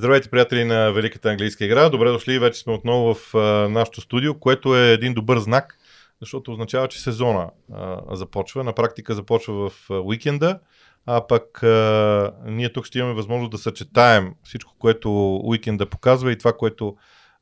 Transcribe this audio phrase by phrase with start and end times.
[0.00, 1.88] Здравейте, приятели на Великата английска игра.
[1.88, 2.38] Добре дошли.
[2.38, 5.78] Вече сме отново в а, нашото студио, което е един добър знак,
[6.20, 8.64] защото означава, че сезона а, започва.
[8.64, 10.58] На практика започва в а, уикенда,
[11.06, 16.38] а пък а, ние тук ще имаме възможност да съчетаем всичко, което уикенда показва и
[16.38, 16.96] това, което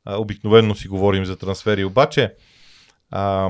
[0.05, 1.83] а, обикновено си говорим за трансфери.
[1.83, 2.33] Обаче,
[3.11, 3.49] а,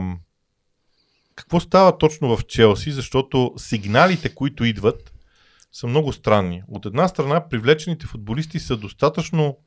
[1.36, 5.14] какво става точно в Челси, защото сигналите, които идват,
[5.72, 6.64] са много странни.
[6.68, 9.58] От една страна, привлечените футболисти са достатъчно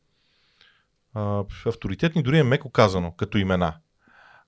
[1.15, 3.75] а, авторитетни, дори е меко казано, като имена.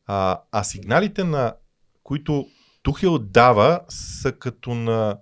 [0.06, 1.54] А, а сигналите, на
[2.02, 2.46] които
[2.82, 5.18] Тухил дава, са като на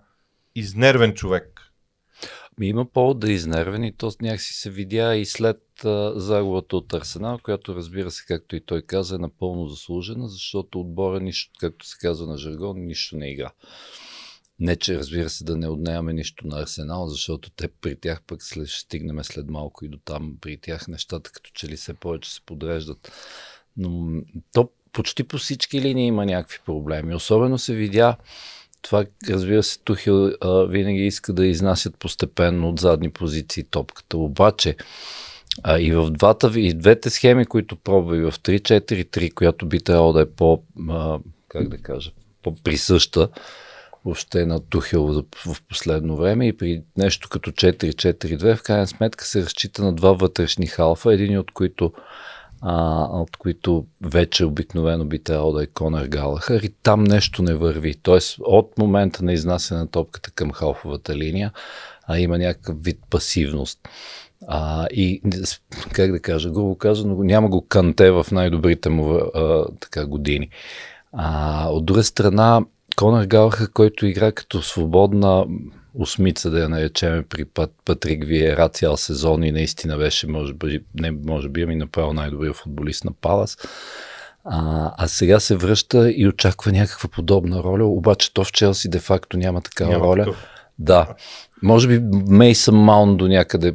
[0.54, 1.73] изнервен човек.
[2.59, 6.76] Ми има повод да е изнервен и то някакси се видя и след а, загубата
[6.76, 11.52] от Арсенал, която разбира се, както и той каза, е напълно заслужена, защото отбора, нищо,
[11.60, 13.51] както се казва на жаргон, нищо не игра.
[14.63, 18.43] Не, че разбира се да не отнемаме нищо на Арсенал, защото те при тях пък
[18.43, 20.37] след, ще стигнем след малко и до там.
[20.41, 23.13] При тях нещата като че ли се повече се подреждат.
[23.77, 24.21] Но
[24.52, 27.15] то почти по всички линии има някакви проблеми.
[27.15, 28.16] Особено се видя
[28.82, 34.19] това, разбира се, Тухил а, винаги иска да изнасят постепенно от задни позиции топката.
[34.19, 34.76] Обаче
[35.63, 40.13] а, и в двата, и двете схеми, които пробва и в 3-4-3, която би трябвало
[40.13, 43.29] да е по, а, как да кажа, по-присъща,
[44.04, 49.42] въобще на Тухел в последно време и при нещо като 4-4-2 в крайна сметка се
[49.42, 51.92] разчита на два вътрешни халфа, един от които
[52.64, 57.54] а, от които вече обикновено би трябвало да е Конър Галахър и там нещо не
[57.54, 57.95] върви.
[57.95, 61.52] Тоест от момента на изнасяне на топката към халфовата линия
[62.06, 63.88] а има някакъв вид пасивност.
[64.48, 65.22] А, и
[65.92, 70.48] как да кажа, грубо казано, няма го канте в най-добрите му а, така, години.
[71.12, 72.60] А, от друга страна,
[72.97, 75.47] Конър Галха, който игра като свободна
[75.94, 80.80] осмица, да я наречеме при Пат, Патрик Виера цял сезон и наистина беше, може би,
[80.94, 83.58] не може би, ами направо най-добрият футболист на Палас.
[84.44, 89.36] А, а сега се връща и очаква някаква подобна роля, обаче то в Челси де-факто
[89.36, 90.24] няма такава няма роля.
[90.24, 90.47] Такъв.
[90.78, 91.06] Да.
[91.62, 93.74] Може би Мейсън Маун до някъде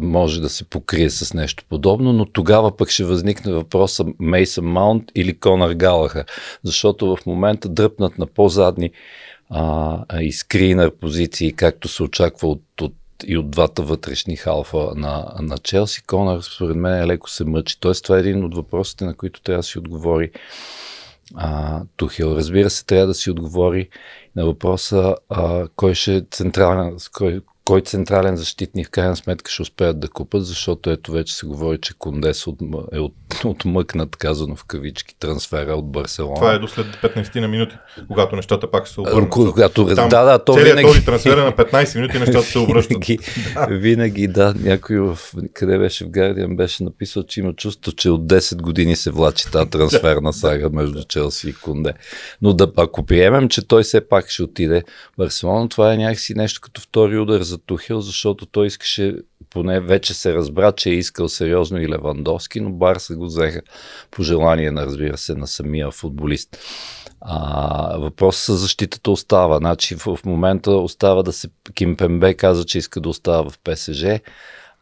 [0.00, 5.04] може да се покрие с нещо подобно, но тогава пък ще възникне въпроса Мейсън Маунт
[5.14, 6.24] или Конър Галаха,
[6.64, 8.90] защото в момента дръпнат на по-задни
[9.50, 12.94] а, и скринър позиции, както се очаква от, от
[13.26, 16.02] и от двата вътрешни халфа на, на Челси.
[16.02, 17.80] Конър, според мен, е леко се мъчи.
[17.80, 20.30] Тоест, това е един от въпросите, на които трябва да си отговори
[21.34, 22.26] а, Тухил.
[22.26, 23.88] Разбира се, трябва да си отговори
[24.36, 29.62] на въпроса а, кой ще е централен, кой, кой централен защитник в крайна сметка ще
[29.62, 32.58] успеят да купат, защото ето вече се говори, че Кондес от,
[32.92, 33.14] е от,
[33.44, 36.34] отмъкнат, казано в кавички, трансфера от Барселона.
[36.34, 37.76] Това е до след 15 на минути,
[38.08, 39.30] когато нещата пак се обръщат.
[39.30, 40.82] Когато, Там, да, да, то винаги...
[40.82, 42.90] този трансфер е на 15 минути нещата се обръщат.
[42.90, 43.18] винаги,
[43.54, 43.66] да.
[43.66, 44.54] винаги, да.
[44.60, 45.18] Някой в,
[45.54, 49.50] къде беше в Гардиан беше написал, че има чувство, че от 10 години се влачи
[49.50, 51.92] тази трансферна сага между Челси и Конде.
[52.42, 54.82] Но да, ако приемем, че той все пак ще отиде
[55.14, 59.16] в Барселона, това е някакси нещо като втори удар за Тухил, защото той искаше,
[59.50, 63.62] поне вече се разбра, че е искал сериозно и Левандовски, но Барса го взеха
[64.10, 66.58] по желание на, разбира се, на самия футболист.
[67.20, 69.56] А, въпросът с защитата остава.
[69.56, 71.48] Значи в, в момента остава да се...
[71.74, 74.04] Кимпембе каза, че иска да остава в ПСЖ.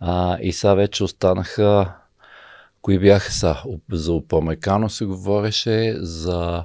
[0.00, 1.92] А, и сега вече останаха...
[2.82, 3.56] Кои бяха са?
[3.92, 6.64] За Опамекано се говореше, за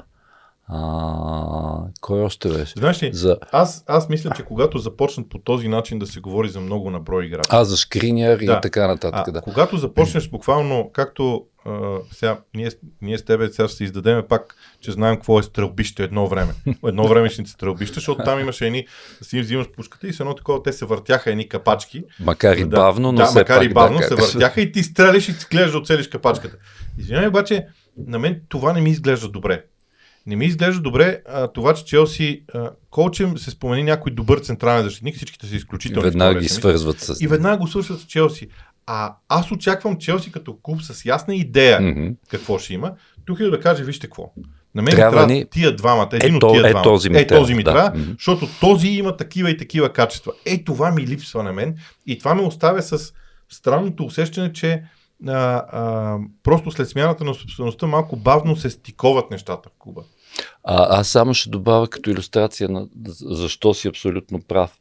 [0.67, 2.73] а, кой още беше?
[2.77, 3.37] Знаеш ли, за...
[3.51, 7.25] аз, аз мисля, че когато започнат по този начин да се говори за много наброй
[7.25, 7.49] играчи.
[7.51, 8.43] А, за Шкриняр да.
[8.43, 9.27] и така нататък.
[9.27, 9.41] А, да.
[9.41, 12.69] Когато започнеш буквално, както а, сега, ние,
[13.01, 16.53] ние с тебе сега ще се издадеме пак, че знаем какво е стрелбище едно време.
[16.85, 18.87] Едно време ще стрелбище, защото там имаше едни,
[19.19, 22.03] да си взимаш пушката и с едно такова те се въртяха едни капачки.
[22.19, 24.83] Макар и бавно, но да, все макар пак, и бавно да, се въртяха и ти
[24.83, 26.57] стреляш и гледаш да оцелиш капачката.
[26.97, 27.67] Извинявай, обаче,
[28.07, 29.63] на мен това не ми изглежда добре.
[30.25, 34.83] Не ми изглежда добре а, това, че Челси а, колчем се спомени някой добър централен
[34.83, 36.03] защитник, всичките са изключителни.
[36.03, 37.21] Веднага ги свързват с.
[37.21, 38.47] И веднага го свързват с Челси.
[38.85, 42.15] А аз очаквам Челси като клуб с ясна идея mm-hmm.
[42.29, 42.91] какво ще има.
[43.25, 44.33] Тук е да каже, вижте какво.
[44.75, 45.45] На мен трябва, трябва ни...
[45.51, 46.83] тия двамата, един е, от тия е, двамата.
[46.83, 47.71] Този ми е, този ми да.
[47.71, 48.13] трябва, mm-hmm.
[48.13, 50.31] защото този има такива и такива качества.
[50.45, 51.75] Е, това ми липсва на мен
[52.07, 53.13] и това ме оставя с
[53.49, 54.83] странното усещане, че
[55.27, 60.03] а, а, просто след смяната на собствеността малко бавно се стиковат нещата в клуба.
[60.63, 62.87] А, аз само ще добавя като иллюстрация на
[63.21, 64.79] защо си абсолютно прав.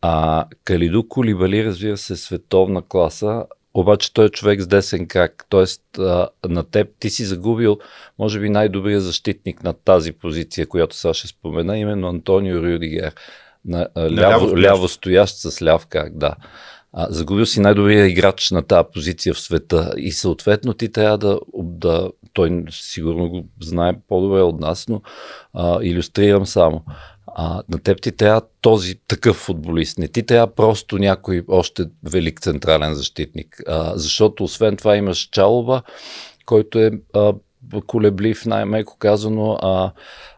[0.00, 3.44] А, Калиду Колибали, разбира се, е световна класа,
[3.74, 5.46] обаче той е човек с десен крак.
[5.48, 7.78] Тоест, а, на теб ти си загубил,
[8.18, 13.14] може би, най-добрия защитник на тази позиция, която сега ще спомена, именно Антонио Рюдигер.
[13.64, 16.34] На, а, ляво, ляво, стоящ с ляв крак, да.
[16.92, 21.40] А, загубил си най-добрия играч на тази позиция в света и съответно ти трябва да,
[21.54, 25.02] да той сигурно го знае по-добре от нас, но
[25.54, 26.82] а, иллюстрирам само.
[27.26, 29.98] А, на теб ти трябва този такъв футболист.
[29.98, 33.62] Не ти трябва просто някой още велик централен защитник.
[33.66, 35.82] А, защото освен това имаш Чалоба,
[36.46, 37.32] който е а,
[37.86, 39.92] колеблив, най-меко казано, а,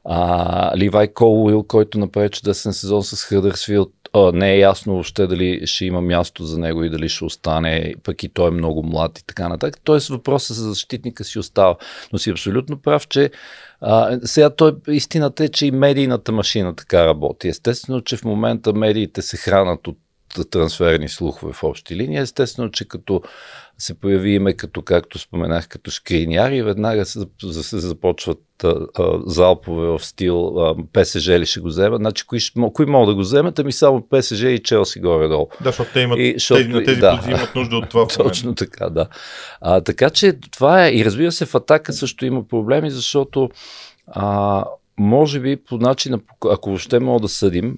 [0.05, 5.67] а, Ливай Колуил, който направи чудесен сезон с Хъдърсфилд, а, не е ясно въобще дали
[5.67, 9.19] ще има място за него и дали ще остане, пък и той е много млад
[9.19, 9.81] и така нататък.
[9.85, 11.77] Тоест въпросът за защитника си остава.
[12.13, 13.31] Но си абсолютно прав, че
[13.81, 17.49] а, сега той, истината е, че и медийната машина така работи.
[17.49, 19.99] Естествено, че в момента медиите се хранат от
[20.51, 22.19] трансферни слухове в общи линии.
[22.19, 23.23] Естествено, че като
[23.79, 27.21] се появи име като, както споменах, като шкриняр и веднага се,
[27.53, 32.01] се започват а, а, залпове в стил а, ПСЖ ли ще го вземат.
[32.01, 32.39] Значи, кои,
[32.73, 33.59] кои могат да го вземат?
[33.59, 35.49] Ами само ПСЖ и Челси горе-долу.
[35.61, 38.07] Да, защото те имат, и, защото, тези, на тези да, имат нужда от това.
[38.17, 39.07] Точно така, да.
[39.61, 40.93] А, така че това е.
[40.93, 43.51] И разбира се, в атака също има проблеми, защото
[44.07, 44.65] а,
[44.99, 46.19] може би по начина,
[46.51, 47.77] ако въобще мога да съдим,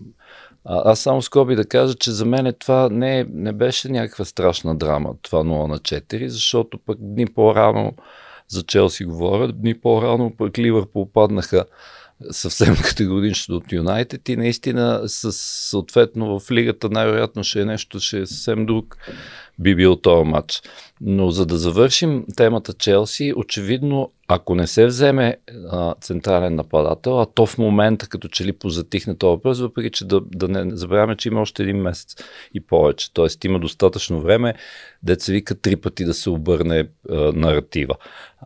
[0.68, 4.76] а, аз само скоби да кажа, че за мен това не, не беше някаква страшна
[4.76, 7.92] драма, това 0 на 4, защото пък дни по-рано
[8.48, 11.64] за Челси говоря, дни по-рано пък Ливърпул паднаха
[12.30, 15.32] съвсем категорично от Юнайтед и наистина с,
[15.70, 18.96] съответно в лигата най-вероятно ще е нещо, ще е съвсем друг
[19.58, 20.62] би бил този матч.
[21.00, 25.36] Но за да завършим темата Челси, очевидно, ако не се вземе
[25.70, 30.04] а, централен нападател, а то в момента като че ли позатихне този въпрос, въпреки че
[30.04, 32.16] да, да не забравяме, че има още един месец
[32.54, 33.12] и повече.
[33.12, 34.54] Тоест има достатъчно време,
[35.02, 37.94] деца вика три пъти да се обърне а, наратива.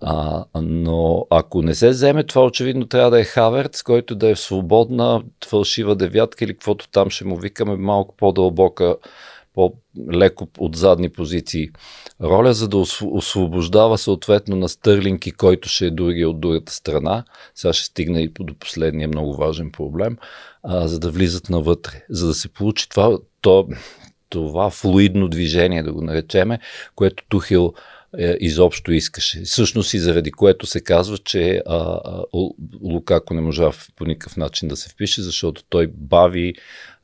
[0.03, 4.35] А, но ако не се вземе, това очевидно трябва да е Хаверц, който да е
[4.35, 8.97] в свободна фалшива девятка или каквото там ще му викаме малко по-дълбока
[9.55, 11.69] по-леко от задни позиции
[12.23, 17.25] роля, за да освобождава съответно на Стърлинки, който ще е другия от другата страна.
[17.55, 20.17] Сега ще стигна и до последния много важен проблем,
[20.63, 23.69] а, за да влизат навътре, за да се получи това, то,
[24.29, 26.59] това флуидно движение, да го наречеме,
[26.95, 27.75] което Тухил
[28.19, 29.41] е, изобщо искаше.
[29.45, 32.01] Всъщност и заради което се казва, че а,
[32.83, 36.55] Лукако не можа по никакъв начин да се впише, защото той бави,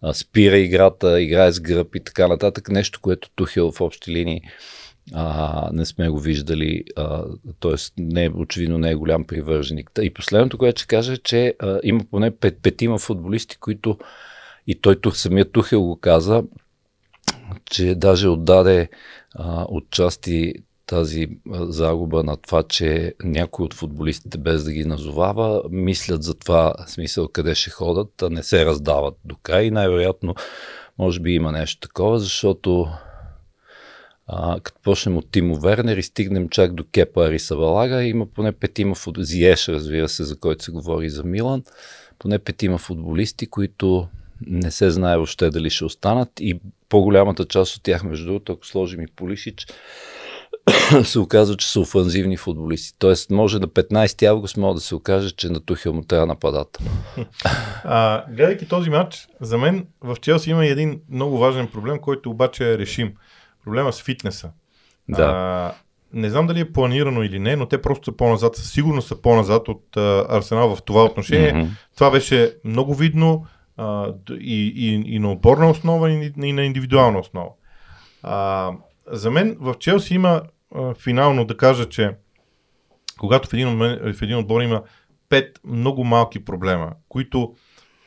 [0.02, 2.68] а, спира играта, играе с гръб и така нататък.
[2.68, 4.42] Нещо, което Тухил в общи линии
[5.14, 6.84] а, не сме го виждали,
[7.60, 7.74] т.е.
[7.98, 9.90] Не, очевидно не е голям привърженик.
[10.02, 13.98] И последното, което ще кажа, е, че а, има поне пет, петима футболисти, които
[14.66, 16.42] и той тук самият Тухел го каза,
[17.64, 18.88] че даже отдаде
[19.34, 20.54] а, отчасти
[20.86, 26.74] тази загуба на това, че някои от футболистите, без да ги назовава, мислят за това
[26.86, 29.64] смисъл къде ще ходят, а не се раздават до край.
[29.64, 30.34] И най-вероятно,
[30.98, 32.88] може би има нещо такова, защото
[34.26, 38.94] а, като почнем от Тимо Вернер и стигнем чак до Кепа Арисавалага, има поне петима
[38.94, 41.62] футболисти, Зиеш, разбира се, за който се говори за Милан,
[42.18, 44.08] поне петима футболисти, които
[44.46, 48.66] не се знае въобще дали ще останат и по-голямата част от тях, между другото, ако
[48.66, 49.66] сложим и Полишич,
[51.04, 52.98] се оказва, че са офанзивни футболисти.
[52.98, 56.86] Тоест, може на 15 август мога да се окаже, че на Тухел му трябва нападател.
[57.88, 62.72] А, гледайки този матч, за мен в Челси има един много важен проблем, който обаче
[62.72, 63.12] е решим.
[63.64, 64.50] Проблема с фитнеса.
[65.08, 65.22] Да.
[65.22, 65.72] А,
[66.12, 69.22] не знам дали е планирано или не, но те просто са по-назад, със сигурност са
[69.22, 71.52] по-назад от а, Арсенал в това отношение.
[71.52, 71.68] Mm-hmm.
[71.94, 73.46] Това беше много видно
[73.76, 77.50] а, и, и, и на отборна основа, и, и на индивидуална основа.
[78.22, 78.72] А,
[79.06, 80.42] за мен в Челси има
[80.98, 82.10] финално да кажа, че
[83.18, 84.82] когато в един, в един отбор има
[85.28, 87.54] пет много малки проблема, които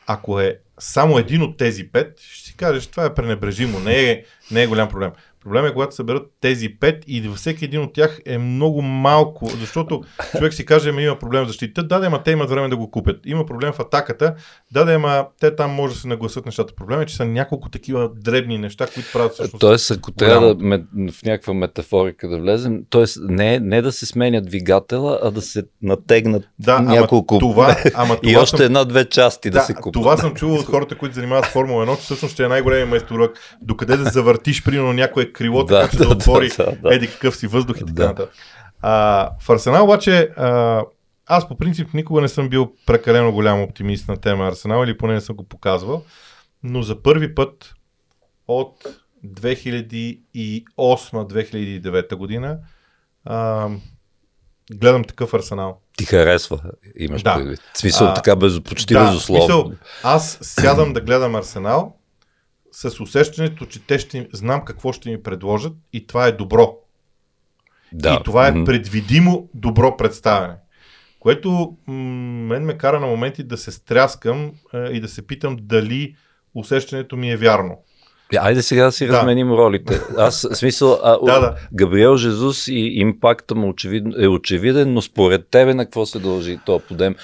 [0.06, 4.24] ако е само един от тези пет, ще си кажеш, това е пренебрежимо, не е,
[4.50, 5.10] не е голям проблем.
[5.44, 9.50] Проблемът е когато съберат тези пет и във всеки един от тях е много малко,
[9.60, 10.02] защото
[10.36, 12.90] човек си каже, има проблем в защита, да, да, ама те имат време да го
[12.90, 13.20] купят.
[13.26, 14.34] Има проблем в атаката,
[14.72, 16.74] да, да, ама те там може да се нагласат нещата.
[16.74, 19.60] Проблемът е, че са няколко такива дребни неща, които правят всъщност.
[19.60, 20.78] Тоест, ако трябва да
[21.12, 23.04] в някаква метафорика да влезем, т.е.
[23.20, 27.34] Не, не да се сменя двигателя, а да се натегнат да, няколко.
[27.40, 28.66] Ама това, ама това и още съм...
[28.66, 29.92] една-две части да, да, се купят.
[29.92, 33.38] Това съм чувал от хората, които занимават Формула 1, че всъщност ще е най-големия майсторък.
[33.62, 34.92] Докъде да завъртиш, примерно,
[35.30, 36.94] някое крило, да, така че да, да отвори да, да.
[36.94, 38.06] еди какъв си въздух и така да.
[38.06, 38.34] нататък.
[38.82, 40.82] А, в Арсенал обаче а,
[41.26, 45.14] аз по принцип никога не съм бил прекалено голям оптимист на тема Арсенал или поне
[45.14, 46.04] не съм го показвал,
[46.62, 47.74] но за първи път
[48.48, 48.76] от
[49.26, 52.58] 2008-2009 година
[53.24, 53.68] а,
[54.72, 55.80] гледам такъв Арсенал.
[55.96, 56.60] Ти харесва,
[56.96, 57.34] имаш да.
[57.34, 57.60] предвид.
[57.74, 59.42] Смисъл а, така без, почти да, безусловно.
[59.42, 59.72] Смисъл,
[60.02, 61.99] аз сядам да гледам Арсенал
[62.72, 66.76] с усещането, че те ще знам какво ще ми предложат и това е добро.
[67.92, 68.14] Да.
[68.14, 70.54] И това е предвидимо добро представяне.
[71.20, 71.94] Което м-
[72.46, 76.16] мен ме кара на моменти да се стряскам е, и да се питам дали
[76.54, 77.78] усещането ми е вярно.
[78.34, 79.12] Е, Айде сега да си Да.
[79.12, 80.00] разменим ролите.
[80.18, 81.54] Аз, в смисъл, а, Да, да.
[81.74, 86.58] Габриел Жезус и импакта му очевидно, е очевиден, но според тебе на какво се дължи
[86.66, 87.14] този подем?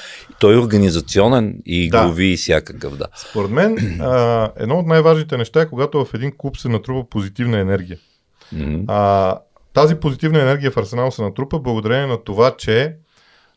[0.41, 1.99] Той е организационен и Да.
[1.99, 3.07] игрови и всякакъв, да.
[3.31, 7.59] Според мен, а, едно от най-важните неща е когато в един клуб се натрупа позитивна
[7.59, 7.99] енергия.
[8.53, 8.81] Мгм.
[8.89, 9.35] А,
[9.73, 12.95] тази позитивна енергия в Арсенал се натрупа благодарение на това, че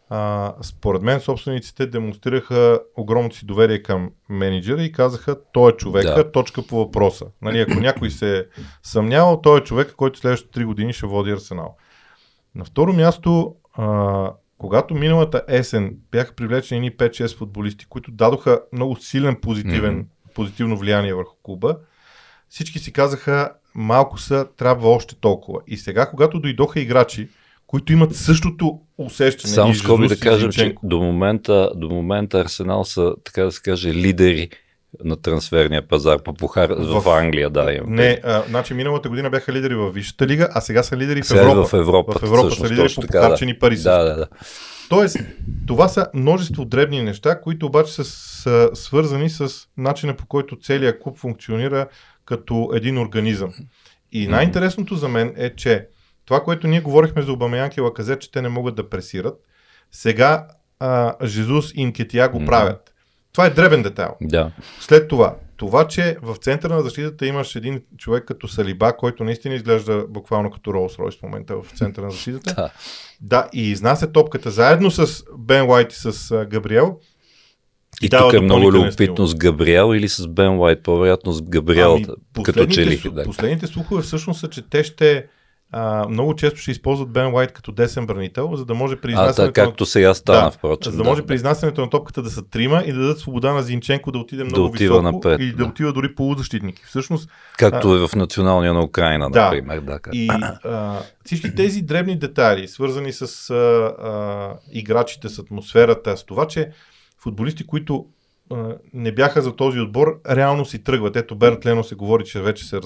[0.10, 6.14] а, според мен собствениците демонстрираха огромното си доверие към менеджера и казаха, той е човека,
[6.16, 6.32] Да.
[6.32, 7.26] точка по въпроса.
[7.42, 8.44] Нали, ако някой се е
[8.84, 11.76] съмнявал, той е човека, който следващите 3 години ще води Арсенал.
[12.56, 18.96] На второ място, а, когато миналата есен бяха привлечени едни 5-6 футболисти, които дадоха много
[18.96, 20.08] силен позитивен, Мгм.
[20.36, 21.78] позитивно влияние върху клуба,
[22.50, 25.60] всички си казаха, малко са, трябва още толкова.
[25.68, 27.30] И сега, когато дойдоха играчи,
[27.68, 29.54] които имат същото усещане.
[29.54, 33.62] Само скоби да и кажем, че до момента, до момента Арсенал са, така да се
[33.62, 34.50] каже, лидери
[35.04, 36.70] на трансферния пазар по похар...
[36.70, 37.74] в, В- Англия, да.
[37.74, 41.22] Имам Не, а, значи миналата година бяха лидери в Висшата лига, а сега са лидери
[41.22, 41.68] в Сега е Европа.
[41.68, 42.20] в Европа.
[42.20, 43.76] В Европа всъщност, са лидери по похарчени пари.
[43.76, 44.04] Да, също.
[44.06, 44.28] да, да.
[44.90, 45.18] Тоест,
[45.68, 51.02] това са множество дребни неща, които обаче са, са свързани с начина по който целият
[51.02, 51.88] клуб функционира
[52.26, 53.54] като един организъм.
[54.12, 55.88] И най-интересното за мен е, че
[56.30, 59.36] това, което ние говорихме за Обамеянк и Лаказет, че те не могат да пресират,
[59.92, 60.48] сега
[60.80, 62.94] а, Жезус и Инкетия го правят.
[63.34, 64.16] Това е дребен детайл.
[64.22, 64.52] да.
[64.80, 69.56] След това, това, че в центъра на защитата имаш един човек като Салиба, който наистина
[69.56, 72.54] изглежда буквално като Ролс Ройс в момента в центъра на защитата.
[72.56, 72.70] Да.
[73.22, 77.00] Да, и изнася топката заедно с Бен Уайт и с а, Габриел.
[78.02, 80.84] И дава тук е много любопитно с Габриел или с Бен Уайт.
[80.84, 82.06] По-вероятно с Габриел, Ами,
[82.44, 82.98] като че ли.
[82.98, 83.24] су- Да.
[83.24, 85.26] последните слухове всъщност са, че те ще
[85.72, 89.14] а, много често ще използват Бен Уайт като десен бранител, за да може при А,
[89.14, 90.92] изнасянето така, на както сега стана, Да, впрочем.
[90.92, 93.64] за да може при изнасянето на топката да са трима и да дадат свобода на
[93.64, 95.66] Зинченко да отиде много отива високо напред, и да, да.
[95.66, 96.82] отива дори полузащитник.
[96.86, 99.44] Всъщност Както е в националния на Украина, Да.
[99.44, 99.80] например.
[99.80, 100.28] Да, как- И
[100.64, 106.72] а, всички тези дребни детайли, свързани с а, а, играчите, с атмосферата, с това, че
[107.20, 108.06] футболисти, които
[108.52, 108.56] а,
[108.94, 111.16] не бяха за този отбор, реално си тръгват.
[111.16, 112.84] Ето Бернт Лено се говори, че вече се, Вече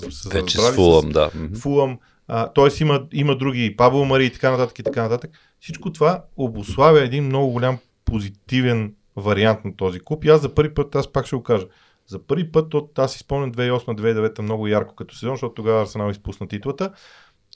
[0.57, 1.29] разбрали с Фулъм, да.
[1.61, 2.83] Фулъм, т.е.
[2.83, 5.31] Има, има други, Павел Мари и така нататък и така нататък.
[5.59, 10.25] Всичко това обославя един много голям позитивен вариант на този клуб.
[10.25, 11.65] И аз за първи път, аз пак ще го кажа,
[12.07, 16.09] за първи път от, аз си спомням 2008-2009 много ярко като сезон, защото тогава Арсенал
[16.09, 16.91] изпусна титлата.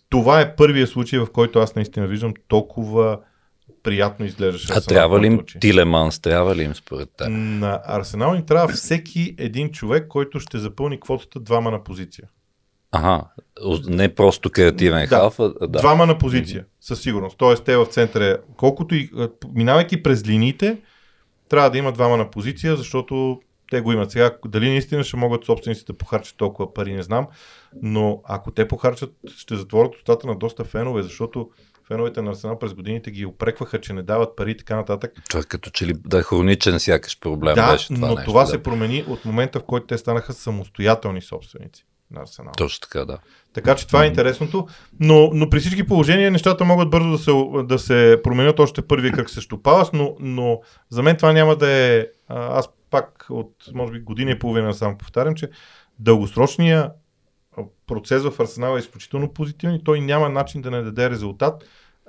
[0.09, 3.19] Това е първият случай, в който аз наистина виждам толкова
[3.83, 4.73] приятно изглеждаше.
[4.75, 5.39] А трябва ли им.
[5.59, 6.19] Тилеманс?
[6.19, 7.27] Трябва ли им според теб?
[7.29, 12.27] На Арсенал ни трябва всеки един човек, който ще запълни квотата двама на позиция.
[12.91, 13.23] Ага,
[13.87, 15.07] не просто креативен Да.
[15.07, 15.79] халф, а да.
[15.79, 17.37] Двама на позиция, със сигурност.
[17.37, 19.09] Тоест, те в центъра, колкото и
[19.53, 20.77] минавайки през линиите,
[21.49, 23.39] трябва да има двама на позиция, защото
[23.71, 24.11] те го имат.
[24.11, 27.27] Сега, дали наистина ще могат собствениците да похарчат толкова пари, не знам,
[27.81, 31.49] но ако те похарчат, ще затворят устата на доста фенове, защото
[31.87, 35.11] феновете на Арсенал през годините ги опрекваха, че не дават пари и така нататък.
[35.29, 38.29] Това като че ли да е хроничен сякаш проблем да, беше това но нещо.
[38.29, 38.47] това да.
[38.47, 42.51] се промени от момента, в който те станаха самостоятелни собственици на Арсенал.
[42.57, 43.17] Точно така, да.
[43.53, 44.67] Така че това е интересното.
[44.99, 47.31] Но, но при всички положения нещата могат бързо да се,
[47.63, 51.71] да се променят още първия кръг срещу Палас, но, но за мен това няма да
[51.71, 52.07] е...
[52.29, 55.49] Аз пак от, може би, година и половина само повтарям, че
[55.99, 56.91] дългосрочния
[57.87, 61.63] процес в Арсенал е изключително позитивен и той няма начин да не даде резултат,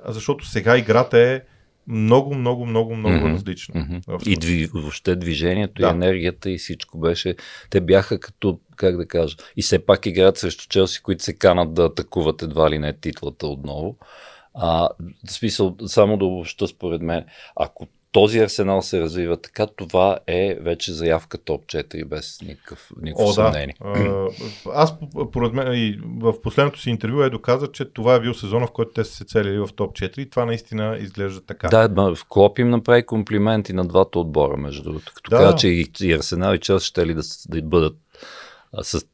[0.06, 1.40] защото сега играта е
[1.86, 3.26] много, много, много, много Мгм.
[3.26, 4.00] различна.
[4.06, 5.88] В И дви, въобще движението, Да.
[5.88, 7.34] и енергията, и всичко беше.
[7.70, 11.74] Те бяха като, как да кажа, и все пак играят срещу Челси, които се канат
[11.74, 13.96] да атакуват едва ли не титлата отново.
[14.54, 14.88] А,
[15.26, 17.24] в смисъл, само да обобща според мен,
[17.56, 23.24] ако този арсенал се развива така, това е вече заявка топ 4 без никакъв, никакво
[23.24, 23.32] О, да.
[23.32, 23.74] съмнение.
[23.80, 24.26] А,
[24.72, 24.94] Аз,
[25.32, 28.70] поред мен, и в последното си интервю е доказа, че това е бил сезона, в
[28.70, 31.68] който те са се целили в топ 4 и това наистина изглежда така.
[31.68, 35.12] Да, в Клоп им направи комплименти на двата отбора, между другото.
[35.14, 35.36] Като Да.
[35.36, 37.96] каза, че и, и Арсенал и Челси ще ли да, да бъдат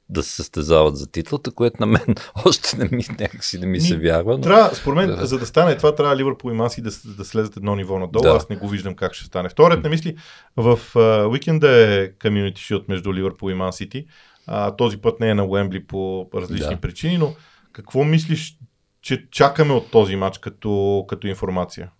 [0.09, 2.15] да се състезават за титлата, което на мен
[2.47, 4.33] още не ми, някакси не ми се вярва.
[4.33, 4.41] Но...
[4.41, 5.27] Трябва, според мен, Да.
[5.27, 8.23] за да стане това, трябва Ливърпул и Манси да, да слезат едно ниво надолу.
[8.23, 8.31] Да.
[8.31, 9.49] Аз не го виждам как ще стане.
[9.49, 10.17] Вторият на мисли,
[10.57, 14.07] в а, уикенда е Community Shield между Ливърпул и Ман Сити.
[14.47, 16.81] А, този път не е на Уембли по различни Да.
[16.81, 17.35] причини, но
[17.73, 18.59] какво мислиш,
[19.03, 21.91] че чакаме от този матч като, като информация?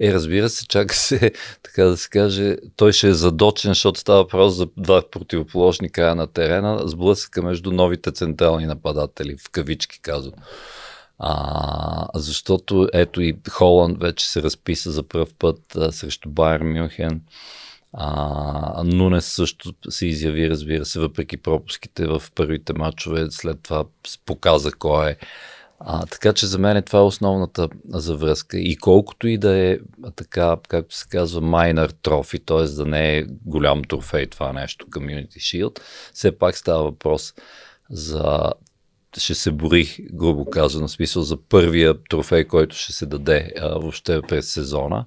[0.00, 4.18] Е, разбира се, чака се, така да се каже, той ще е задочен, защото става
[4.18, 10.34] въпрос за два противоположни края на терена, сблъсъка между новите централни нападатели, в кавички казвам.
[11.18, 17.20] А, защото ето и Холанд вече се разписа за първ път а, срещу Байер Мюнхен.
[17.92, 23.84] А, Нунес също се изяви, разбира се, въпреки пропуските в първите матчове, след това
[24.26, 25.16] показа кой е.
[25.82, 28.58] А, така че за мен е това е основната завръзка.
[28.58, 29.78] И колкото и да е
[30.16, 32.64] така, както се казва, майнер трофи, т.е.
[32.64, 35.80] да не е голям трофей това нещо, Community Shield,
[36.12, 37.34] все пак става въпрос
[37.90, 38.52] за
[39.18, 44.22] ще се бори, грубо казано, смисъл за първия трофей, който ще се даде а, въобще
[44.22, 45.06] през сезона.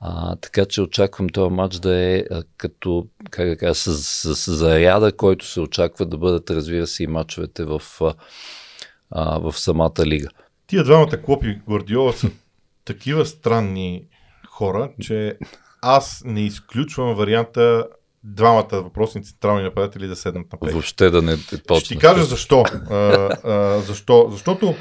[0.00, 4.36] А, така че очаквам този матч да е а, като, как да кажа, с, с,
[4.36, 8.14] с заряда, който се очаква да бъдат, разбира се, и матчовете в, а,
[9.10, 10.28] в самата лига.
[10.66, 12.30] Тия двамата клопи Гвардиола са
[12.84, 14.02] такива странни
[14.48, 15.38] хора, че
[15.82, 17.86] аз не изключвам варианта
[18.24, 20.72] двамата въпросни централни нападатели да седнат на пейк.
[20.72, 21.84] Въобще да не почнат.
[21.84, 22.64] Ще ти кажа защо.
[22.90, 22.94] А,
[23.44, 24.28] а, защо.
[24.30, 24.74] Защото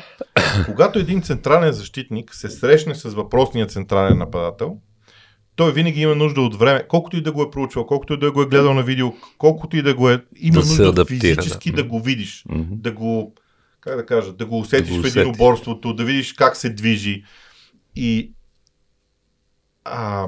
[0.65, 4.77] когато един централен защитник се срещне с въпросния централен нападател,
[5.55, 8.31] той винаги има нужда от време, колкото и да го е проучвал, колкото и да
[8.31, 11.71] го е гледал на видео, колкото и да го е, има да нужда адаптира, физически
[11.71, 11.75] да.
[11.75, 12.67] да го видиш, mm-hmm.
[12.69, 13.33] да го,
[13.83, 17.23] как да кажа, да го усетиш да го в единоборството, да видиш как се движи.
[17.95, 18.33] И
[19.83, 20.27] а,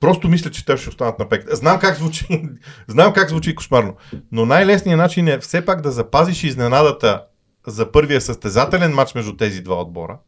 [0.00, 1.54] Просто мисля, че те ще останат на пек.
[1.54, 2.26] Знам как звучи,
[2.88, 3.96] знам как звучи кошмарно,
[4.32, 7.24] но най-лесният начин е все пак да запазиш изненадата
[7.66, 10.18] за първия състезателен матч между тези два отбора,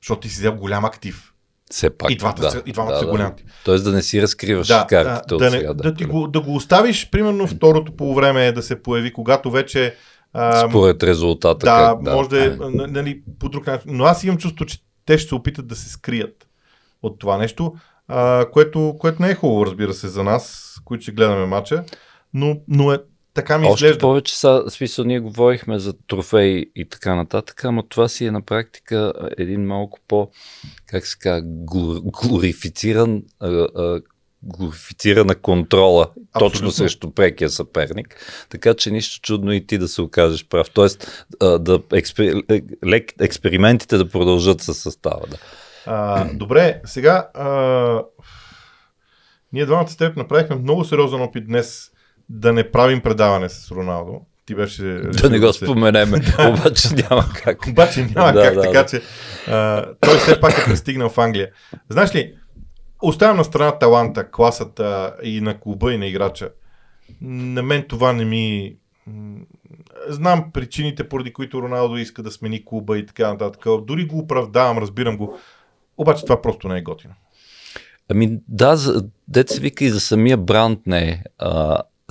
[0.00, 1.32] защото ти си взел голям актив.
[1.70, 2.10] Все пак.
[2.10, 3.10] И двата, да, и двамата да, са да.
[3.10, 3.32] голям.
[3.64, 5.74] Тоест да не си разкриваш да, картите да, да, сега.
[5.74, 9.50] Да, да, ти го, да го оставиш, примерно второто по време да се появи, когато
[9.50, 9.96] вече...
[10.32, 11.66] А, Според резултата.
[11.66, 13.96] Да, как, да, може да е нали, по друг начин.
[13.96, 16.46] Но аз имам чувство, че те ще се опитат да се скрият
[17.02, 17.74] от това нещо
[18.08, 21.84] а, което, което не е хубаво, разбира се, за нас, които ще гледаме матча,
[22.34, 22.98] но, но е
[23.34, 24.00] така ми Още изглежда.
[24.00, 28.42] повече, са, смисъл, ние говорихме за трофей и така нататък, ама това си е на
[28.42, 30.30] практика един малко по,
[30.86, 31.48] как се казва,
[32.04, 34.00] глорифициран а, а,
[34.42, 36.38] глорифицирана контрола Абсолютно.
[36.38, 38.16] точно срещу прекия съперник.
[38.48, 40.70] Така че нищо чудно и ти да се окажеш прав.
[40.70, 42.42] Тоест да експер...
[43.20, 45.22] експериментите да продължат със състава.
[45.30, 45.36] Да.
[45.86, 48.02] А, добре, сега а,
[49.52, 51.90] ние двамата с теб направихме много сериозен опит днес
[52.28, 54.20] да не правим предаване с Роналдо.
[54.46, 54.82] Ти беше...
[55.22, 57.66] Да не го споменеме, обаче няма как.
[57.66, 58.86] обаче няма да, как, да, така да.
[58.86, 59.02] че
[59.48, 61.50] а, той все пак е пристигнал в Англия.
[61.88, 62.34] Знаеш ли,
[63.02, 66.50] оставям на страна таланта, класата и на клуба и на играча.
[67.20, 68.76] На мен това не ми...
[70.08, 73.66] Знам причините, поради които Роналдо иска да смени клуба и така нататък.
[73.84, 75.38] Дори го оправдавам, разбирам го.
[75.96, 77.14] Обаче това просто не е готино.
[78.08, 78.76] Ами да,
[79.28, 81.22] деца вика и за самия бранд не е.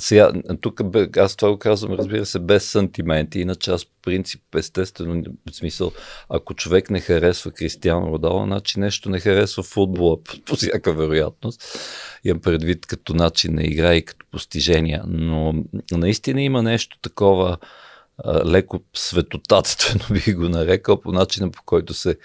[0.01, 0.81] Сега, тук
[1.17, 5.91] аз това го казвам, разбира се, без сантименти, иначе аз по принцип, естествено, в смисъл,
[6.29, 11.63] ако човек не харесва Кристиано Родало, значи нещо не харесва футбола, по всяка вероятност.
[12.23, 15.53] Имам предвид като начин на игра и като постижения, но
[15.91, 17.57] наистина има нещо такова,
[18.45, 22.17] леко светотатствено би го нарекал, по начина по който се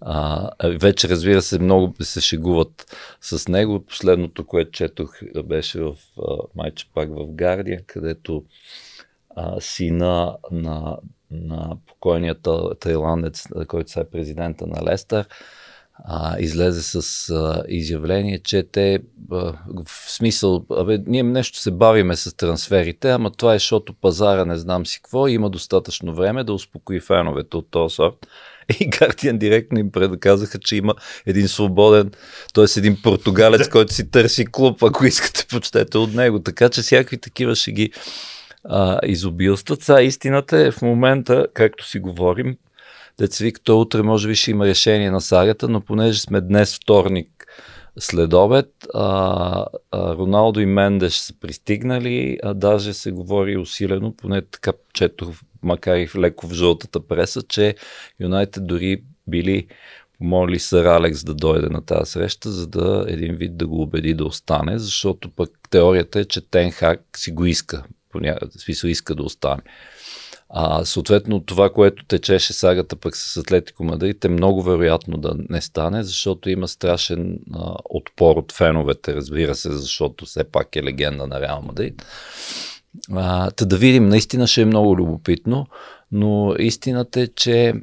[0.00, 3.84] а, вече разбира се много се шегуват с него.
[3.86, 5.10] Последното, което четох
[5.44, 5.94] беше в
[6.54, 8.44] майче пак в Гардия, където
[9.36, 10.98] а, сина на,
[11.30, 12.36] на покойния
[12.80, 15.26] тайландец, който сега е президента на Лестър,
[16.04, 18.98] а, излезе с а, изявление, че те
[19.32, 19.36] а,
[19.86, 24.56] в смисъл, абе, ние нещо се бавиме с трансферите, ама това е, защото пазара не
[24.56, 28.26] знам си какво, има достатъчно време да успокои феновете от този сорт.
[28.80, 30.94] И Guardian директно им предказаха, че има
[31.26, 32.10] един свободен,
[32.54, 32.78] т.е.
[32.78, 36.40] един португалец, който си търси клуб, ако искате, почтете от него.
[36.40, 37.92] Така че всякакви такива ще ги
[38.64, 39.82] а, изобилстват.
[39.82, 42.56] Сега истината е в момента, както си говорим,
[43.18, 46.76] Деца вика, то утре може би ще има решение на сагата, но понеже сме днес
[46.76, 47.46] вторник
[47.98, 54.42] след обед, а, а, Роналдо и Мендеш са пристигнали, а даже се говори усилено, поне
[54.42, 55.28] така четох,
[55.62, 57.74] макар и в леко в жълтата преса, че
[58.20, 59.66] Юнайтед дори били
[60.18, 64.14] помолили сър Алекс да дойде на тази среща, за да един вид да го убеди
[64.14, 68.20] да остане, защото пък теорията е, че Тенхак си го иска, по
[68.58, 69.62] смисъл иска да остане.
[70.56, 75.60] А, съответно, това, което течеше сагата пък с Атлетико Мадрид е много вероятно да не
[75.60, 81.26] стане, защото има страшен а, отпор от феновете, разбира се, защото все пак е легенда
[81.26, 82.06] на Реал Мадрид.
[83.12, 85.66] А, та да видим, наистина ще е много любопитно,
[86.12, 87.74] но истината е, че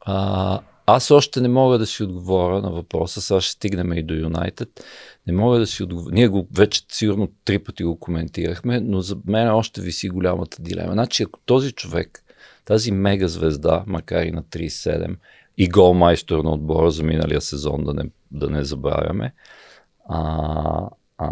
[0.00, 4.14] а, аз още не мога да си отговоря на въпроса, сега ще стигнем и до
[4.14, 4.84] Юнайтед.
[5.26, 6.14] Не мога да си отговоря.
[6.14, 10.92] Ние го вече сигурно три пъти го коментирахме, но за мен още виси голямата дилема.
[10.92, 12.24] Значи, ако този човек,
[12.64, 15.16] тази мега звезда, макар и на 37,
[15.58, 19.32] и голмайстор на отбора за миналия сезон, да не, да не забравяме,
[20.08, 21.28] а, а,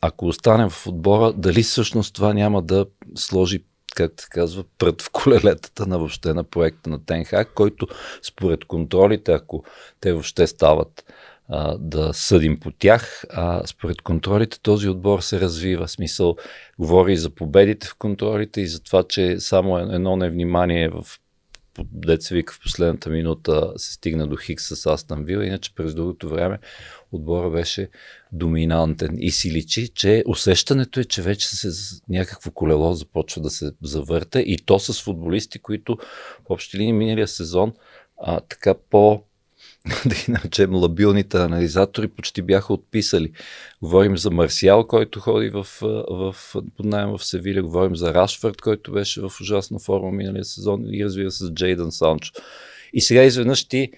[0.00, 3.64] ако остане в отбора, дали всъщност това няма да сложи
[4.00, 7.86] както казва, прът в колелетата на въобще на проекта на Тенхак, който
[8.22, 9.64] според контролите, ако
[10.00, 11.04] те въобще стават
[11.48, 15.88] а, да съдим по тях, а според контролите този отбор се развива.
[15.88, 16.36] Смисъл,
[16.78, 21.04] говори и за победите в контролите и за това, че само едно невнимание в
[21.84, 26.28] деца вика в последната минута се стигна до Хикс с Астан Вил, иначе през другото
[26.28, 26.58] време
[27.12, 27.88] отбора беше
[28.32, 33.72] доминантен и си личи, че усещането е, че вече се някакво колело започва да се
[33.82, 35.96] завърта и то с футболисти, които
[36.46, 37.72] в общи линии миналия сезон
[38.22, 39.22] а, така по
[40.06, 43.32] да ги наречем лабилните анализатори, почти бяха отписали.
[43.82, 45.66] Говорим за Марсиал, който ходи в,
[46.10, 46.36] в,
[46.76, 51.04] под найем в Севиля, говорим за Рашфорд, който беше в ужасна форма миналия сезон и
[51.04, 52.32] разбира се с Джейдън Санчо.
[52.92, 53.92] И сега изведнъж ти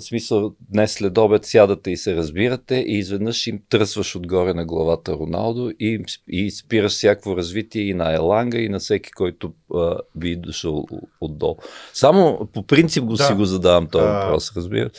[0.00, 5.12] смисъл, днес след обед сядате и се разбирате и изведнъж им тръсваш отгоре на главата
[5.12, 10.36] Роналдо и, и спираш всяко развитие и на Еланга и на всеки, който а, би
[10.36, 10.86] дошъл
[11.20, 11.56] отдолу.
[11.92, 13.24] Само по принцип го да.
[13.24, 14.90] си го задавам този а, въпрос, разбира.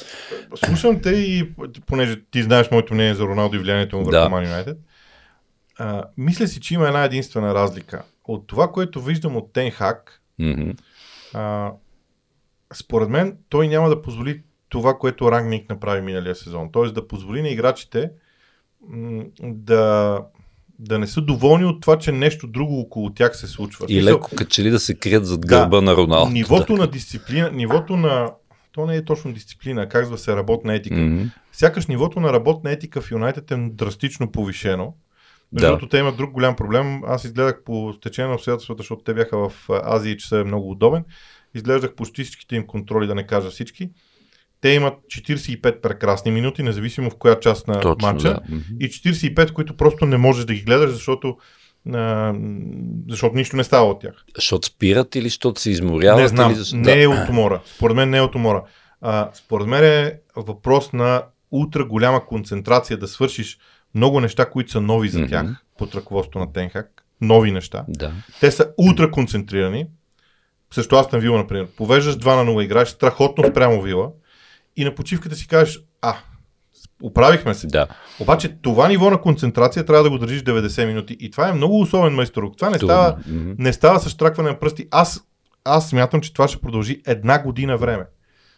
[0.65, 1.49] Слушам те и
[1.85, 4.77] понеже ти знаеш моето мнение за Роналдо и влиянието му върху United,
[5.77, 8.03] а, мисля си, че има една единствена разлика.
[8.23, 10.77] От това, което виждам от Тенхак, mm-hmm.
[11.33, 11.71] а,
[12.73, 14.41] според мен той няма да позволи
[14.71, 16.71] това, което Рангник направи миналия сезон.
[16.71, 16.91] Т.е.
[16.91, 18.09] да позволи на играчите
[18.89, 20.19] м- да,
[20.79, 23.85] да не са доволни от това, че нещо друго около тях се случва.
[23.89, 26.31] И леко качели да се крият зад гърба да, на Роналдо.
[26.31, 28.31] Нивото на дисциплина, нивото на
[28.71, 30.95] то не е точно дисциплина, казва се работна етика.
[30.95, 31.29] Mm-hmm.
[31.51, 34.93] Сякаш нивото на работна етика в Юнайтед е драстично повишено.
[35.57, 35.89] Защото да.
[35.89, 37.01] те имат друг голям проблем.
[37.03, 41.03] Аз изгледах по стечение на обстоятелствата, защото те бяха в Азия, че е много удобен.
[41.55, 43.89] Изглеждах почти всичките им контроли, да не кажа всички
[44.61, 48.33] те имат 45 прекрасни минути, независимо в коя част на Точно, матча.
[48.33, 48.41] Да.
[48.79, 51.37] И 45, които просто не можеш да ги гледаш, защото
[51.93, 52.33] а,
[53.09, 54.13] защото нищо не става от тях.
[54.35, 56.21] Защото спират или защото се изморяват?
[56.21, 56.77] Не знам, или защо...
[56.77, 57.61] не е от умора.
[57.75, 58.63] Според мен не е от умора.
[59.01, 63.57] А, според мен е въпрос на ултра голяма концентрация да свършиш
[63.95, 65.29] много неща, които са нови за mm-hmm.
[65.29, 67.05] тях под ръководството на Тенхак.
[67.21, 67.85] Нови неща.
[67.87, 68.11] Да.
[68.39, 69.85] Те са ултра концентрирани.
[70.73, 71.67] Също аз на Вила, например.
[71.77, 74.11] Повеждаш 2 на 0, играеш страхотно спрямо Вила
[74.75, 76.15] и на почивката си кажеш, а,
[77.03, 77.67] оправихме се.
[77.67, 77.87] Да.
[78.19, 81.17] Обаче това ниво на концентрация трябва да го държиш 90 минути.
[81.19, 82.57] И това е много особен майсторук.
[82.57, 83.55] Това не става, mm-hmm.
[83.57, 84.87] не става с штракване на пръсти.
[84.91, 85.21] Аз,
[85.63, 88.05] аз смятам, че това ще продължи една година време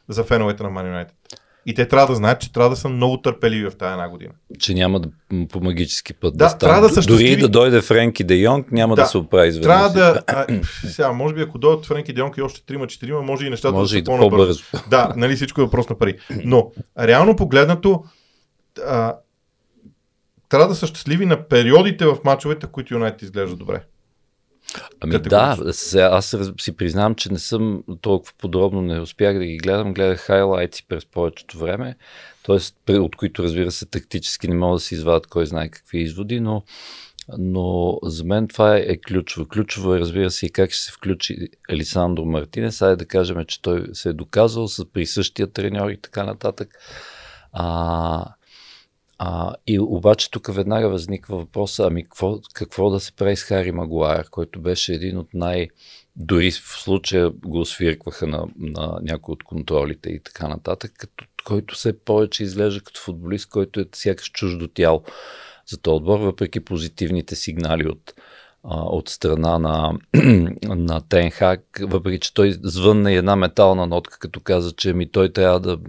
[0.09, 1.39] за феновете на Man United.
[1.65, 4.31] И те трябва да знаят, че трябва да са много търпеливи в тази една година.
[4.59, 5.09] Че няма да
[5.49, 6.87] по магически път да, да стане.
[6.87, 9.67] Да Дори да дойде Френки Де Йонг, няма да, да се оправи изведнъж.
[9.67, 10.21] Трябва да...
[10.27, 13.73] А, сега, може би ако дойдат Френки Де Йонг и още 3-4, може и нещата
[13.73, 14.63] може да са по-набързо.
[14.71, 14.89] по-бързо.
[14.89, 16.17] Да, нали всичко е въпрос на пари.
[16.45, 18.03] Но, реално погледнато,
[18.87, 19.15] а,
[20.49, 23.81] трябва да са щастливи на периодите в мачовете, които Юнайтед изглежда добре.
[24.99, 29.57] Ами да, сега, аз си признавам, че не съм толкова подробно, не успях да ги
[29.57, 29.93] гледам.
[29.93, 31.95] Гледах хайлайти през повечето време,
[32.45, 32.93] т.е.
[32.93, 36.63] от които разбира се тактически не могат да се извадят кой знае какви изводи, но,
[37.37, 39.47] но за мен това е, е ключово.
[39.47, 42.81] Ключово е разбира се и как ще се включи Елисандро Мартинес.
[42.81, 46.69] Айде да кажем, че той се е доказал с присъщия треньор и така нататък.
[47.51, 48.25] А,
[49.17, 53.71] а, и обаче тук веднага възниква въпроса, ами какво, какво да се прави с Хари
[53.71, 55.67] Магуайр, който беше един от най-
[56.15, 61.75] дори в случая го свиркваха на, на някои от контролите и така нататък, като, който
[61.75, 65.03] все повече изглежда като футболист, който е сякаш чуждо тяло
[65.67, 68.13] за този отбор, въпреки позитивните сигнали от,
[68.63, 69.99] от страна на,
[70.63, 75.59] на Тенхак, въпреки че той звънна една метална нотка, като каза, че ми той трябва
[75.59, 75.79] да,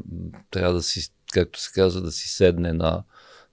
[0.50, 3.02] трябва да си, както се казва, да си седне на,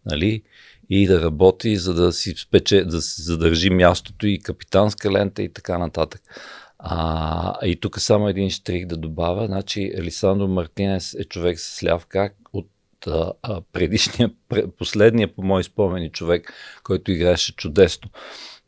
[0.05, 0.41] нали,
[0.89, 5.53] и да работи, за да си спече, да си задържи мястото и капитанска лента и
[5.53, 6.21] така нататък.
[6.79, 9.45] А, и тук само един штрих да добавя.
[9.45, 12.69] Значи Елисандро Мартинес е човек с ляв как от
[13.07, 14.31] а, предишния,
[14.77, 18.09] последния по мои спомени човек, който играеше чудесно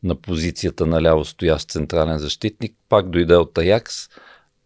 [0.02, 4.08] на позицията на ляво стоящ централен защитник, пак дойде от Аякс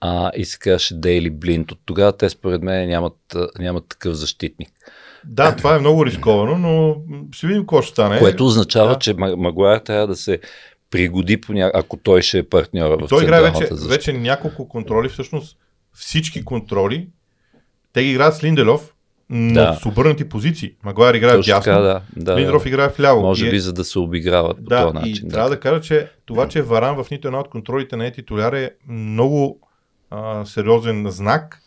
[0.00, 1.72] а, и се казваше Дейли Блинт.
[1.72, 4.70] От тогава те според мен нямат, нямат такъв защитник.
[5.30, 6.96] Да, това е много рисковано, но
[7.32, 8.18] ще видим какво ще стане.
[8.18, 8.98] Което означава, да.
[8.98, 10.40] че Магуайр трябва да се
[10.90, 11.70] пригоди, по ня...
[11.74, 15.56] ако той ще е партньора в Той играе вече, вече няколко контроли, всъщност
[15.92, 17.08] всички контроли
[17.92, 18.94] те ги играят с Линделов,
[19.30, 19.78] но Да.
[19.82, 20.72] с обърнати позиции.
[20.84, 22.02] Магуайр играе Точно дясно, така, да.
[22.16, 22.68] да, Линделов да.
[22.68, 23.20] играе вляво.
[23.20, 25.26] Може е- би за да се обиграват по да, този начин.
[25.26, 28.12] и трябва да кажа, че това, че Варан в нито една от контролите не е
[28.12, 29.60] титуляр е много
[30.10, 31.60] а, сериозен знак,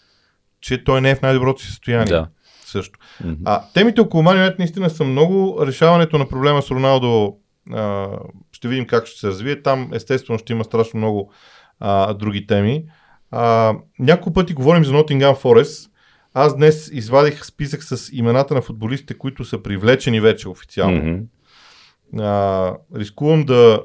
[0.62, 2.06] че той не е в най-доброто си състояние.
[2.06, 2.28] Да.
[2.72, 3.00] Също.
[3.24, 3.42] Мгм.
[3.46, 5.66] А темите около United наистина са много.
[5.66, 7.36] Решаването на проблема с Роналдо
[7.72, 8.10] а,
[8.52, 9.62] ще видим как ще се развие.
[9.62, 11.32] Там естествено ще има страшно много
[11.80, 12.86] а, други теми.
[13.32, 15.92] А, няколко пъти говорим за Nottingham Forest.
[16.34, 21.04] Аз днес извадих списък с имената на футболистите, които са привлечени вече официално.
[21.04, 21.24] Мгм.
[22.24, 23.82] А, рискувам да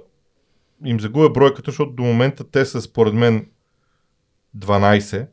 [0.85, 3.47] им загубя бройката, защото до момента те са според мен
[4.59, 5.27] 12,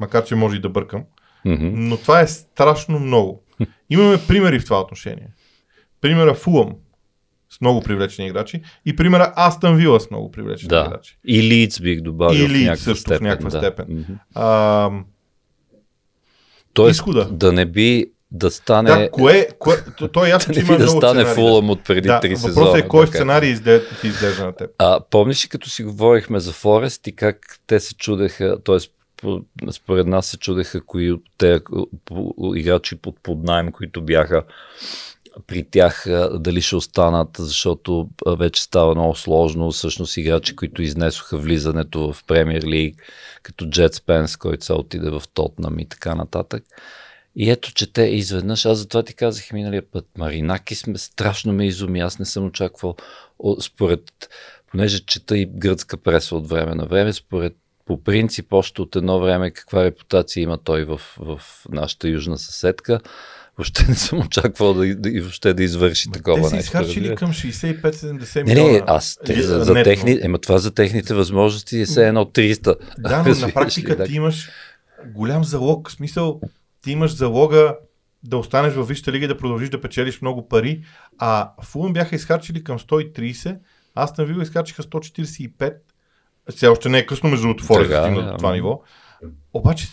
[0.00, 1.04] макар че може и да бъркам.
[1.44, 3.42] Но това е страшно много.
[3.90, 5.28] Имаме примери в това отношение.
[6.00, 6.72] Примера Фулъм
[7.50, 10.84] с много привлечени играчи и примера Астън Вила с много привлечени Да.
[10.86, 11.18] играчи.
[11.24, 13.26] И Лиц бих добавил И в Лийдс някаква също в степен.
[13.26, 13.58] някаква да.
[13.58, 14.06] степен.
[14.34, 14.90] А,
[16.72, 17.24] Тоест, Изхода.
[17.24, 19.76] да не би да стане, да, кое, кое,
[20.12, 21.34] то, е ясно, да че има да стане сценарии.
[21.34, 22.54] фулъм от преди Да, три сезона.
[22.54, 24.70] въпросът е кой да, как- сценарий изде, ти изглежда на теб.
[24.78, 28.76] А, помниш ли като си говорихме за Форест и как те се чудеха, т.е.
[29.70, 31.60] според нас се чудеха кои от те
[32.54, 34.44] играчи под поднайм, които бяха
[35.46, 36.04] при тях
[36.34, 39.70] дали ще останат, защото вече става много сложно.
[39.70, 43.02] Всъщност играчи, които изнесоха влизането в Премьер Лиг,
[43.42, 46.64] като Джет Спенс, който се отиде в Тотнам и така нататък.
[47.36, 51.66] И ето, че те изведнъж, аз затова ти казах миналия път, Маринаки сме, страшно ме
[51.66, 52.96] изуми, аз не съм очаквал,
[53.60, 54.02] според,
[54.70, 57.56] понеже чета и гръцка преса от време на време, според
[57.90, 61.40] по принцип, още от едно време, каква репутация има той в, в
[61.72, 63.00] нашата южна съседка,
[63.58, 66.66] въобще не съм очаквал да, да, и въобще да извърши такова Те са нещо.
[66.66, 68.72] изхарчили към 65-70 Не, милиона.
[68.72, 72.76] не, аз те, за, за техни, ема това за техните възможности е все едно 300.
[72.98, 74.04] Да, но на практика да.
[74.04, 74.50] ти имаш
[75.06, 75.88] голям залог.
[75.88, 76.40] В смисъл,
[76.82, 77.76] ти имаш залога
[78.22, 80.84] да останеш във Висшата лига и да продължиш да печелиш много пари,
[81.18, 83.58] а Фулъм бяха изхарчили към 130,
[83.94, 85.74] аз на Вила изхарчиха 145.
[86.50, 88.80] Сега още не е късно, между другото, Форест да стигна до това ниво.
[89.52, 89.88] Обаче,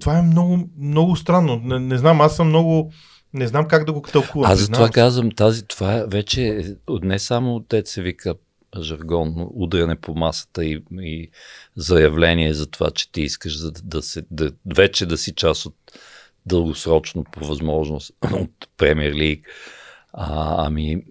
[0.00, 1.60] това е много, много странно.
[1.64, 2.92] Не, не знам, аз съм много...
[3.34, 4.50] Не знам как да го тълкувам.
[4.50, 4.90] Аз за това знам.
[4.90, 8.34] казвам, тази, това е вече не само те се вика
[8.80, 11.30] жаргонно удряне по масата и, и
[11.76, 15.74] заявление за това, че ти искаш да, да, се, да вече да си част от
[16.46, 19.46] дългосрочно по възможност от Премьер Лиг.
[20.12, 21.02] А, ами,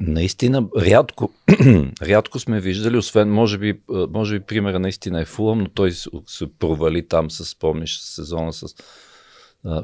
[0.00, 1.32] наистина, рядко,
[2.02, 6.10] рядко сме виждали, освен, може би, може би примера наистина е Фулъм, но той се,
[6.58, 8.74] провали там, с, спомниш, сезона с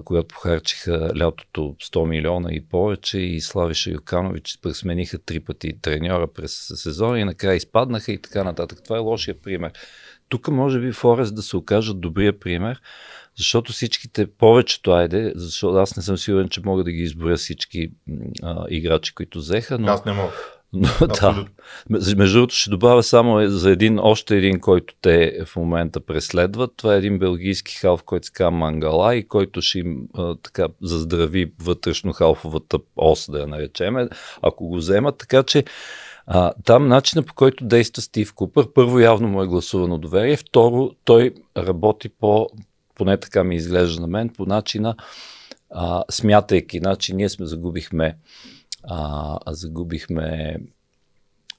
[0.05, 6.53] когато похарчиха лятото 100 милиона и повече и Славиша Юканович смениха три пъти треньора през
[6.75, 8.79] сезона и накрая изпаднаха и така нататък.
[8.85, 9.73] Това е лошия пример.
[10.29, 12.81] Тук може би Форест да се окажат добрия пример,
[13.39, 17.91] защото всичките, повечето айде, защото аз не съм сигурен, че мога да ги изборя всички
[18.43, 20.33] а, играчи, които взеха, но, Аз не мога.
[20.73, 21.55] но да, Абсолютно.
[21.91, 26.01] Между между другото ще добавя само е за един, още един, който те в момента
[26.01, 26.73] преследват.
[26.77, 30.69] Това е един белгийски халф, който се казва Мангала и който ще им а, така
[30.83, 34.09] заздрави вътрешно халфовата ос, да я наречеме,
[34.43, 35.19] ако го вземат.
[35.19, 35.65] Така че
[36.27, 40.91] а, там начина по който действа Стив Купър, първо явно му е гласувано доверие, второ
[41.05, 42.49] той работи по,
[42.95, 44.97] поне така ми изглежда на мен, по начина
[45.71, 48.17] а, смятайки, значи ние сме загубихме
[48.83, 50.57] а, загубихме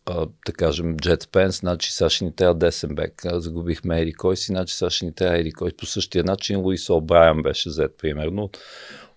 [0.06, 3.26] а, да кажем, Джет Спенс, значи сега ще ни трябва десен бек.
[3.26, 5.72] А, загубихме Еди кой значи сега ще ни трябва Еди кой.
[5.72, 8.58] По същия начин Луис О'Брайан беше взет, примерно, от,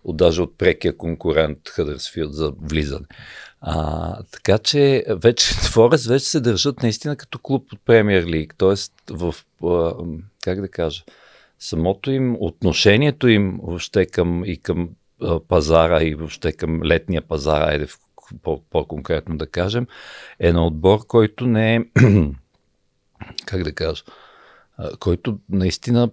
[0.04, 3.06] от даже от прекия конкурент Хъдърсфилд за влизане.
[3.60, 8.74] А, така че вече Форест вече се държат наистина като клуб от Премьер Лиг, т.е.
[9.10, 9.34] в,
[10.40, 11.02] как да кажа,
[11.58, 14.88] самото им, отношението им въобще към, и към
[15.48, 17.86] пазара и въобще към летния пазар, айде
[18.70, 19.86] по-конкретно да кажем,
[20.40, 21.80] е на отбор, който не е,
[23.46, 24.02] как да кажа,
[24.98, 26.10] който наистина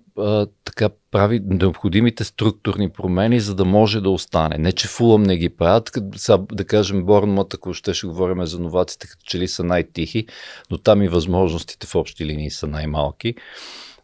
[0.65, 4.57] така прави необходимите структурни промени, за да може да остане.
[4.57, 8.59] Не, че Фулъм не ги правят, сега, да кажем Борнмът, ако ще, ще говорим за
[8.59, 10.27] новаците, като че ли са най-тихи,
[10.71, 13.35] но там и възможностите в общи линии са най-малки.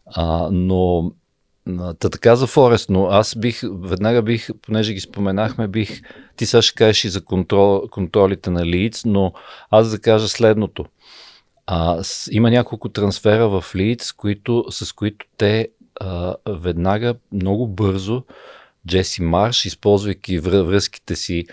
[0.06, 1.12] А, но
[1.98, 6.00] Та така за Форест, но аз бих, веднага бих, понеже ги споменахме, бих,
[6.36, 9.32] ти сега ще кажеш и за контрол, контролите на Лиц, но
[9.70, 10.84] аз да кажа следното.
[11.66, 15.68] А, има няколко трансфера в Лиц, които, с които те
[16.00, 18.22] а, веднага, много бързо,
[18.88, 21.46] Джеси Марш, използвайки връ- връзките си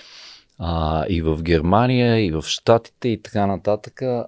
[0.60, 4.26] а, и в Германия, и в Штатите, и така нататък, а,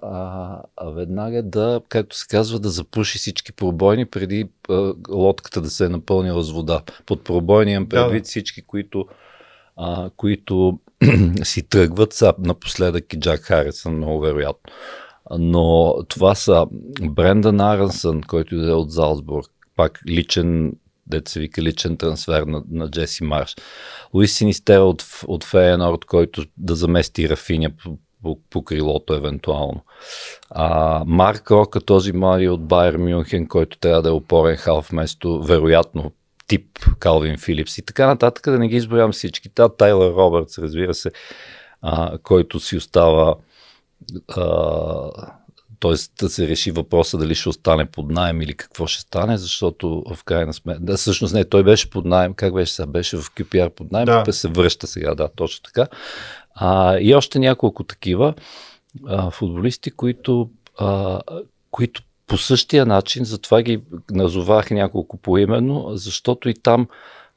[0.76, 5.84] а веднага да, както се казва, да запуши всички пробойни преди а, лодката да се
[5.84, 6.82] е напълнила с вода.
[7.06, 8.28] Под пробойни имам предвид да.
[8.28, 9.06] всички, които,
[9.76, 10.78] а, които
[11.42, 14.72] си тръгват, са напоследък и Джак Харисън, много вероятно.
[15.38, 16.66] Но това са
[17.02, 20.72] Брендан Арансън, който е от Залцбург, пак личен
[21.06, 23.56] деца вика личен трансфер на, на Джеси Марш.
[24.14, 29.84] Луис Синистера от, от Фейенорд, който да замести Рафиня по, по, по крилото евентуално.
[30.50, 35.42] А, Марк Рока, този млади от Байер Мюнхен, който трябва да е опорен халф вместо,
[35.42, 36.12] вероятно,
[36.46, 39.48] тип Калвин Филипс и така нататък, да не ги изброявам всички.
[39.48, 41.10] Та Тайлър Робъртс, разбира се,
[41.82, 43.34] а, който си остава
[44.36, 45.10] а,
[45.82, 45.94] т.е.
[46.24, 50.24] да се реши въпроса дали ще остане под найем или какво ще стане, защото в
[50.24, 53.68] крайна сметка, да, всъщност не, той беше под найем, как беше сега, беше в QPR
[53.68, 54.32] под найем, да.
[54.32, 55.86] се връща сега, да, точно така.
[56.54, 58.34] А, и още няколко такива
[59.06, 61.20] а, футболисти, които, а,
[61.70, 66.88] които по същия начин, затова ги назовах няколко поименно, защото и там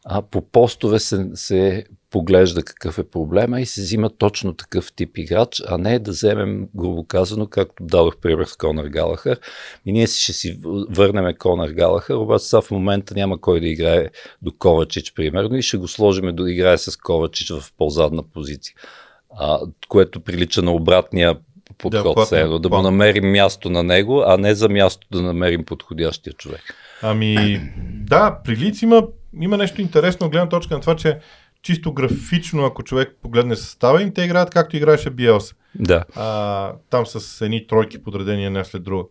[0.06, 5.18] а, по постове се, се поглежда какъв е проблема и се взима точно такъв тип
[5.18, 9.40] играч, а не да вземем, грубо казано, както дадох пример с Конър Галахър.
[9.86, 14.10] И ние ще си върнем Конър Галахър, обаче сега в момента няма кой да играе
[14.42, 18.76] до Ковачич, примерно, и ще го сложим да играе с Ковачич в по-задна позиция.
[19.40, 21.38] А, което прилича на обратния
[21.78, 25.66] подход, да, едно, да му намерим място на него, а не за място да намерим
[25.66, 26.62] подходящия човек.
[27.02, 27.62] Ами,
[28.08, 29.04] да, при Лиц има,
[29.42, 31.20] има нещо интересно от гледна точка на това, че
[31.66, 35.54] чисто графично, ако човек погледне състава им, те играят както играеше Биелс.
[35.76, 36.04] Да.
[36.16, 39.04] А, там с едни тройки подредения не след друга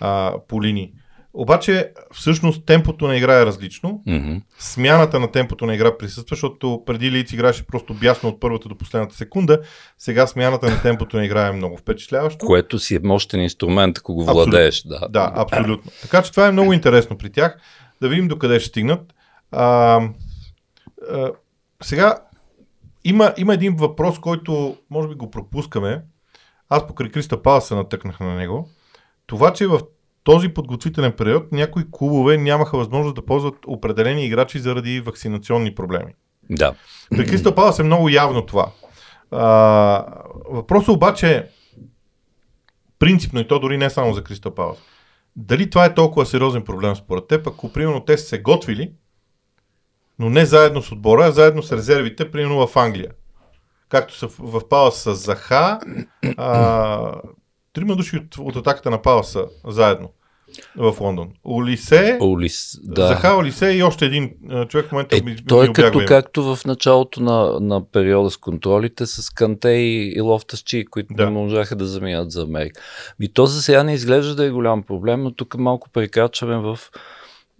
[0.00, 0.92] а, по линии.
[1.34, 4.02] Обаче, всъщност, темпото на игра е различно.
[4.06, 4.42] Mm-hmm.
[4.58, 8.78] Смяната на темпото на игра присъства, защото преди Лиц играше просто бясно от първата до
[8.78, 9.60] последната секунда.
[9.98, 12.46] Сега смяната на темпото на игра е много впечатляващо.
[12.46, 14.82] Което си е мощен инструмент, ако го владееш.
[14.82, 15.08] Да.
[15.08, 15.92] да, абсолютно.
[16.02, 17.58] Така че това е много интересно при тях.
[18.00, 19.14] Да видим докъде ще стигнат.
[19.52, 20.00] А,
[21.12, 21.30] а,
[21.82, 22.18] сега,
[23.04, 26.02] има, има един въпрос, който може би го пропускаме.
[26.68, 28.68] Аз покрай Криста Пала се натъкнах на него.
[29.26, 29.80] Това, че в
[30.24, 36.14] този подготвителен период някои клубове нямаха възможност да ползват определени играчи заради вакцинационни проблеми.
[36.50, 36.74] Да.
[37.10, 38.72] При Кристал Палас е много явно това.
[39.30, 40.04] А,
[40.50, 41.48] въпросът обаче
[42.98, 44.78] принципно и то дори не само за Кристал Палас.
[45.36, 48.92] Дали това е толкова сериозен проблем според теб, ако примерно те са се готвили,
[50.18, 53.10] но не заедно с отбора, а заедно с резервите, примерно в Англия.
[53.88, 55.80] Както са в Палас с Заха,
[56.36, 57.14] а,
[57.72, 60.10] трима души от, от атаката на Паласа заедно
[60.76, 61.28] в Лондон.
[61.44, 63.06] Олисе, Олис, да.
[63.06, 64.34] Заха Олисе и още един
[64.68, 68.36] човек в момента е, ми, Той е като, както в началото на, на периода с
[68.36, 71.24] контролите с Канте и, и Лофтасчи, които да.
[71.24, 72.80] не можаха да заминат за Америка.
[73.20, 76.78] И то за сега не изглежда да е голям проблем, но тук малко прекрачваме в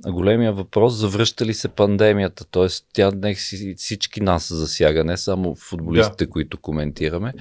[0.06, 2.66] големия въпрос, завръща ли се пандемията, т.е.
[2.92, 3.34] тя не
[3.76, 6.30] всички нас засяга, не само футболистите, да.
[6.30, 7.32] които коментираме.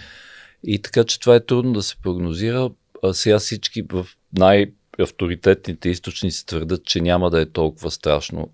[0.64, 2.70] И така, че това е трудно да се прогнозира.
[3.04, 8.50] А сега всички в най-авторитетните източници твърдат, че няма да е толкова страшно,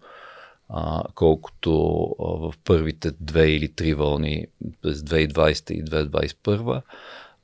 [0.69, 4.45] а, колкото а, в първите две или три вълни
[4.81, 6.81] през 2020 и 2021.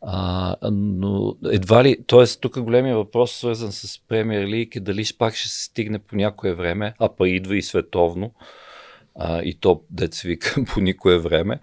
[0.01, 2.25] А, но едва ли, т.е.
[2.41, 6.53] тук големия въпрос, свързан с Премьер Лиг, е дали пак ще се стигне по някое
[6.53, 8.31] време, а па идва и световно,
[9.15, 11.59] а, и то деца вика по никое време.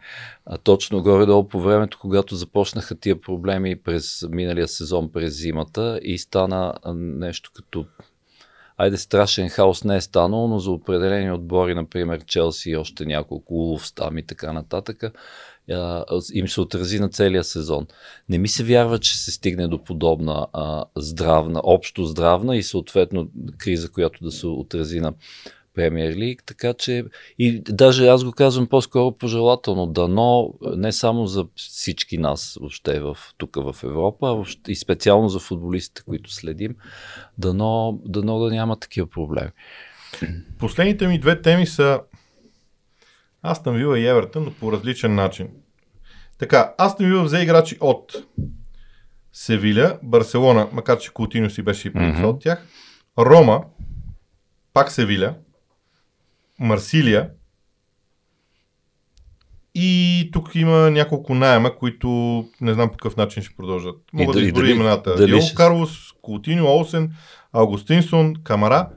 [0.46, 6.18] А точно горе-долу по времето, когато започнаха тия проблеми през миналия сезон, през зимата и
[6.18, 7.86] стана нещо като
[8.78, 13.54] Айде, страшен хаос не е станал, но за определени отбори, например Челси и още няколко
[13.54, 15.04] Улов там и така нататък,
[16.34, 17.86] им се отрази на целия сезон.
[18.28, 23.28] Не ми се вярва, че се стигне до подобна а, здравна, общо здравна и съответно
[23.58, 25.12] криза, която да се отрази на
[25.74, 27.04] Премьер Лиг, така че
[27.38, 33.16] и даже аз го казвам по-скоро пожелателно, дано не само за всички нас въобще в,
[33.36, 36.76] тук в Европа, а въобще, и специално за футболистите, които следим,
[37.38, 39.50] дано, дано да няма такива проблеми.
[40.58, 42.00] Последните ми две теми са
[43.50, 45.48] Астън Вила и Евертън, но по различен начин.
[46.38, 48.12] Така, Астън Вила взе играчи от
[49.32, 52.24] Севиля, Барселона, макар че Култино си беше и mm-hmm.
[52.24, 52.66] от тях,
[53.18, 53.64] Рома,
[54.72, 55.34] пак Севиля,
[56.58, 57.30] Марсилия
[59.74, 62.08] и тук има няколко найема, които
[62.60, 63.96] не знам по какъв начин ще продължат.
[64.12, 65.26] Мога да изборя имената.
[65.26, 67.14] Дио Карлос, Култино, Олсен,
[67.52, 68.88] Августинсон, Камара.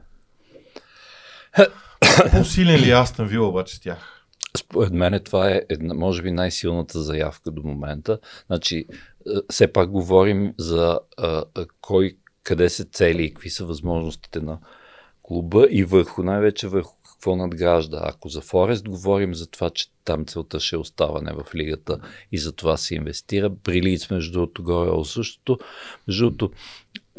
[2.32, 4.19] По-силен ли е Астън Вила обаче с тях?
[4.58, 8.20] Според мен това е една, може би най-силната заявка до момента.
[8.48, 8.86] Значи,
[9.50, 14.60] все пак говорим за а, а, кой къде се цели и какви са възможностите на
[15.22, 18.02] клуба и върху, най-вече върху какво надгражда.
[18.04, 22.00] Ако за Форест говорим за това, че там целта ще е оставане в лигата
[22.32, 23.56] и за това се инвестира.
[23.64, 25.60] При Лиц, между другото, горе същото.
[26.08, 26.52] Между другото,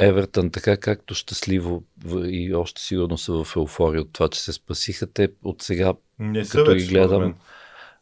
[0.01, 1.85] Евертън, така както щастливо
[2.25, 6.45] и още сигурно са в еуфория от това, че се спасиха, те от сега, Не
[6.45, 7.35] като ги гледам,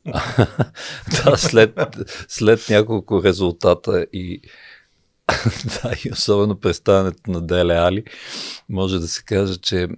[1.24, 1.74] да, след,
[2.28, 4.40] след няколко резултата и
[5.64, 8.04] да, и особено представянето на Деле Али,
[8.68, 9.88] може да се каже, че,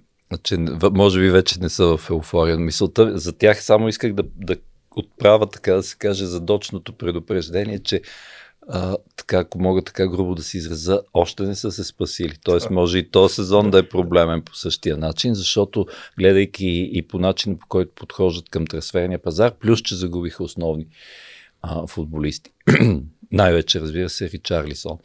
[0.43, 0.57] че
[0.91, 2.57] може би вече не са в еуфория.
[2.57, 4.55] Мисълта за тях само исках да, да
[4.95, 8.01] отправя, така да се каже, задочното предупреждение, че
[8.69, 12.35] а, така, ако мога така грубо да се израза, още не са се спасили.
[12.43, 15.85] Тоест, може и този сезон да е проблемен по същия начин, защото
[16.17, 20.87] гледайки и по начина по който подхождат към трансферния пазар, плюс, че загубиха основни
[21.61, 22.51] а, футболисти.
[23.31, 24.97] Най-вече, разбира се, Ричарлисон.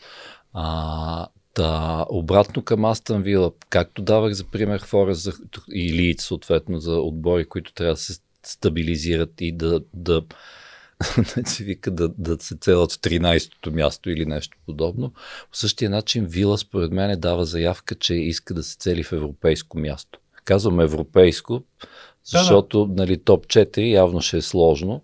[0.53, 1.27] А,
[1.57, 5.33] да, обратно към Астън Вила, както давах за пример Форест за,
[5.73, 10.23] и Лийд, съответно, за отбори, които трябва да се стабилизират и да, да
[11.45, 15.11] се вика да, да се целят в 13-то място или нещо подобно.
[15.51, 19.79] По същия начин Вила според мен дава заявка, че иска да се цели в европейско
[19.79, 20.19] място.
[20.45, 21.63] Казвам европейско,
[22.25, 23.03] защото да, да.
[23.03, 25.03] Нали, топ 4 явно ще е сложно.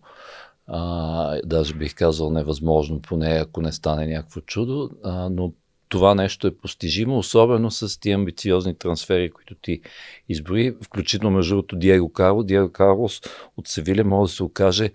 [0.66, 5.53] А, даже бих казал невъзможно, поне ако не стане някакво чудо, а, но
[5.88, 9.80] това нещо е постижимо, особено с тия амбициозни трансфери, които ти
[10.28, 12.43] изброи, включително между другото Диего Карло.
[12.43, 13.20] Диего Карлос
[13.57, 14.90] от Севиля може да се окаже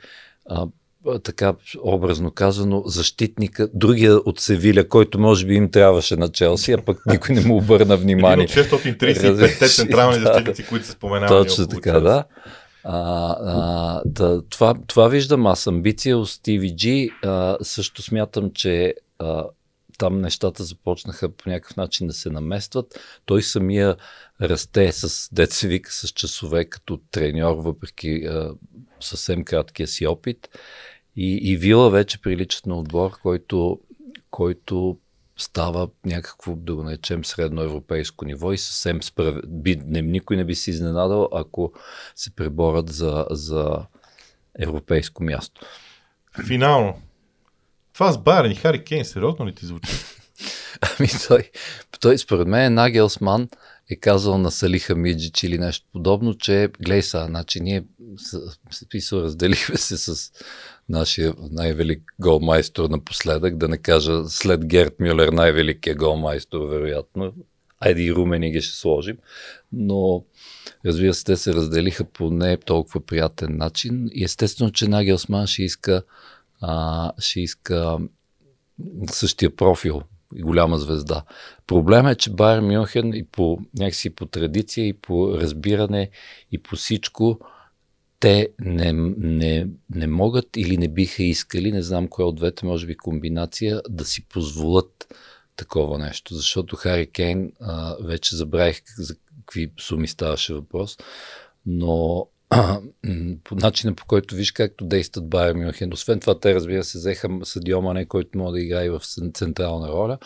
[0.46, 0.68] а,
[1.24, 1.54] така
[1.84, 7.06] образно казано, защитника, другия от Севиля, който може би им трябваше на Челси, а пък
[7.06, 8.48] никой не му обърна внимание.
[8.50, 11.48] Един от 635 централни защитници, които се споменават.
[11.48, 12.24] Точно така, да.
[12.84, 15.68] А, а, да, това, това виждам аз.
[15.68, 17.10] Амбиция от Стиви Джи.
[17.24, 19.44] А, също смятам, че а,
[19.98, 23.00] там нещата започнаха по някакъв начин да се наместват.
[23.26, 23.96] Той самия
[24.42, 28.52] расте с деца вика с часове като треньор, въпреки а,
[29.00, 30.50] съвсем краткия си опит.
[31.18, 33.80] И, и Вила вече приличат на отбор, който,
[34.30, 34.98] който
[35.38, 39.36] става някакво, да го наречем, средно европейско ниво и съвсем справ...
[39.48, 41.74] би, не, никой не би се изненадал, ако
[42.16, 43.86] се преборят за, за
[44.60, 45.62] европейско място.
[46.48, 47.02] Финално.
[47.94, 49.92] Това с Байерн и Хари Кейн, сериозно ли ти звучи?
[51.00, 51.52] ами той,
[52.00, 53.50] той според мен Нагелсман
[53.90, 57.84] е казал на Салиха Миджич или нещо подобно, че гледай са, значи ние
[59.00, 60.32] се разделихме се с
[60.90, 67.34] нашия най-велик голмайстор напоследък, да не кажа след Герт Мюлер най-великият голмайстор, вероятно.
[67.80, 69.18] Айде и Румени ги ще сложим.
[69.74, 70.24] Но
[70.86, 74.10] разбира се, те се разделиха по не толкова приятен начин.
[74.12, 76.04] И естествено, че Нагелсман ще иска,
[76.62, 77.98] а, ще иска
[79.12, 80.02] същия профил
[80.36, 81.24] и голяма звезда.
[81.68, 86.10] Проблемът е, че Байер Мюнхен и по някакси по традиция и по разбиране
[86.52, 87.40] и по всичко
[88.20, 92.88] те не, не, не могат или не биха искали, не знам кое от двете, може
[92.88, 95.16] би комбинация, да си позволят
[95.56, 96.36] такова нещо.
[96.36, 100.98] Защото Хари Кейн, а, вече забравих за какви суми ставаше въпрос,
[101.66, 102.28] но
[103.44, 105.94] по начина по който виж както действат Байер Мюнхен.
[105.94, 109.02] Освен това, те разбира се взеха Садио Мане, който може да играе в
[109.34, 110.18] централна роля.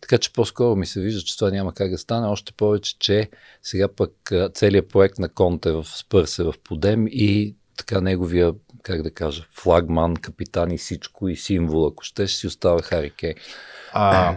[0.00, 2.26] Така че по-скоро ми се вижда, че това няма как да стане.
[2.26, 3.30] Още повече, че
[3.62, 8.52] сега пък целият проект на Конте в Спърс е в подем и така неговия,
[8.82, 13.10] как да кажа, флагман, капитан и всичко и символ, ако ще, ще си остава Хари
[13.10, 13.34] Кей.
[13.92, 14.36] А,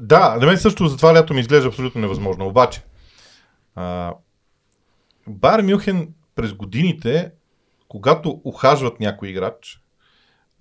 [0.00, 2.46] да, на мен също за това лято ми изглежда абсолютно невъзможно.
[2.46, 2.82] Обаче,
[3.74, 4.14] а,
[5.26, 6.08] Бар Мюхен
[6.38, 7.30] през годините,
[7.88, 9.80] когато ухажват някой играч,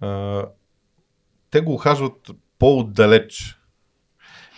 [0.02, 0.46] а,
[1.52, 3.58] те го ухажват по-отдалеч.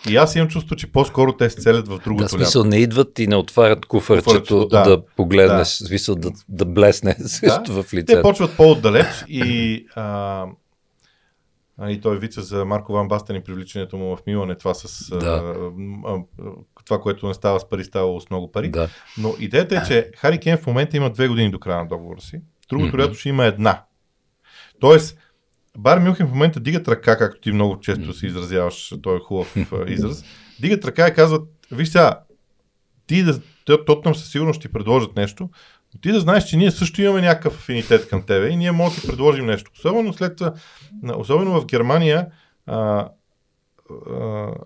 [0.08, 2.24] И аз имам чувство, че по-скоро те се целят в другото.
[2.24, 5.86] Да, смисъл не идват и не отварят куфърчето да, да погледнеш, да.
[5.86, 8.16] смисъл да, да блесне да, в лицето.
[8.16, 10.46] Те почват по-отдалеч и а,
[11.88, 15.26] и той вица за Марко Ван Бастен и привличането му в Милане, това с да.
[15.26, 16.22] а, а,
[16.84, 18.70] това, което не става с пари, става с много пари.
[18.70, 18.88] Да.
[19.18, 22.20] Но идеята е, че Хари Кен в момента има две години до края на договора
[22.20, 22.40] си.
[22.68, 22.98] Другото mm-hmm.
[22.98, 23.82] лято ще има една.
[24.80, 25.18] Тоест,
[25.78, 29.56] Бар Мюхен в момента дигат ръка, както ти много често си изразяваш, той е хубав
[29.86, 30.24] израз.
[30.60, 32.20] Дигат ръка и казват, виж сега,
[33.06, 33.40] ти да,
[33.84, 35.48] Тотнам със сигурност ще ти предложат нещо,
[35.94, 38.94] но ти да знаеш, че ние също имаме някакъв афинитет към тебе и ние можем
[38.94, 39.70] да ти предложим нещо.
[39.74, 40.40] Особено след
[41.16, 42.26] особено в Германия,
[42.66, 43.08] а,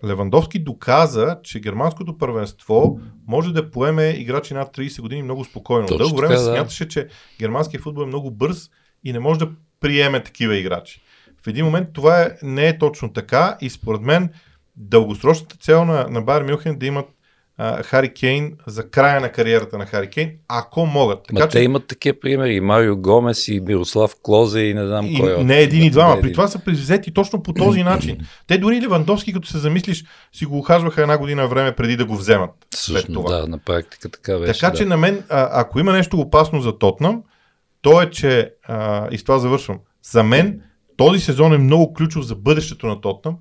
[0.04, 5.86] Левандовски доказа, че германското първенство може да поеме играчи над 30 години много спокойно.
[5.86, 6.56] Точно Дълго време така, се да.
[6.56, 7.08] смяташе, че
[7.40, 8.70] германският футбол е много бърз
[9.04, 9.50] и не може да
[9.80, 11.02] приеме такива играчи.
[11.44, 14.30] В един момент това е, не е точно така и според мен
[14.76, 17.06] дългосрочната цел на, на Байер Мюнхен е да имат
[17.59, 21.32] а, Хари Кейн за края на кариерата на Хари Кейн, ако могат.
[21.32, 22.55] Ма Така, те имат такива примери.
[22.55, 25.44] И Марио Гомес, и Мирослав Клозе, и не знам И кой.
[25.44, 26.20] не един и двама.
[26.20, 28.18] При това са превзети точно по този начин.
[28.46, 32.16] Те дори Левандовски, като се замислиш, си го ухажваха една година време преди да го
[32.16, 32.50] вземат.
[32.74, 33.36] След Всъщност, това.
[33.36, 34.61] да, на практика така беше.
[34.61, 34.76] така да.
[34.76, 37.22] че на мен, а, ако има нещо опасно за Тотнам,
[37.82, 40.61] то е, че, а, и с това завършвам, за мен
[40.96, 43.36] този сезон е много ключов за бъдещето на Тотнам,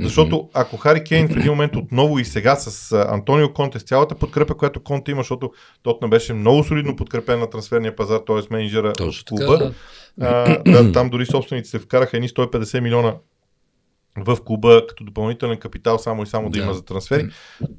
[0.00, 4.14] защото ако Хари Кейн в един момент отново и сега с Антонио Конте, с цялата
[4.14, 5.50] подкрепа, която Конте има, защото
[5.82, 8.36] Тотнам беше много солидно подкрепен на трансферния пазар, т.е.
[8.50, 9.74] менеджера Точно така, клуба, да.
[10.26, 13.14] а, да, там дори собствениците се вкараха едни 150 милиона
[14.24, 16.64] в клуба като допълнителен капитал само и само да, Да.
[16.64, 17.28] има за трансфери.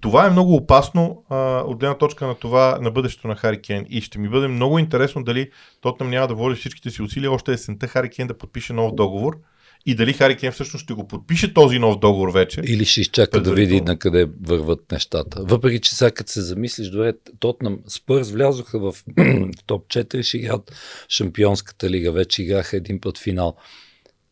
[0.01, 3.85] Това е много опасно а, от гледна точка на това на бъдещето на Хари Кен.
[3.89, 5.49] И ще ми бъде много интересно дали
[5.81, 9.37] Тотнам няма да вложи всичките си усилия още есента Хари Кен да подпише нов договор
[9.85, 12.61] и дали Хари Кен всъщност ще го подпише този нов договор вече.
[12.63, 15.43] Или ще изчака да види на къде върват нещата.
[15.43, 18.95] Въпреки, че сега като се замислиш, добре, Тотнам Спърс влязоха в
[19.65, 20.71] топ 4, ще играят
[21.09, 23.55] Шампионската лига, вече играха един път финал.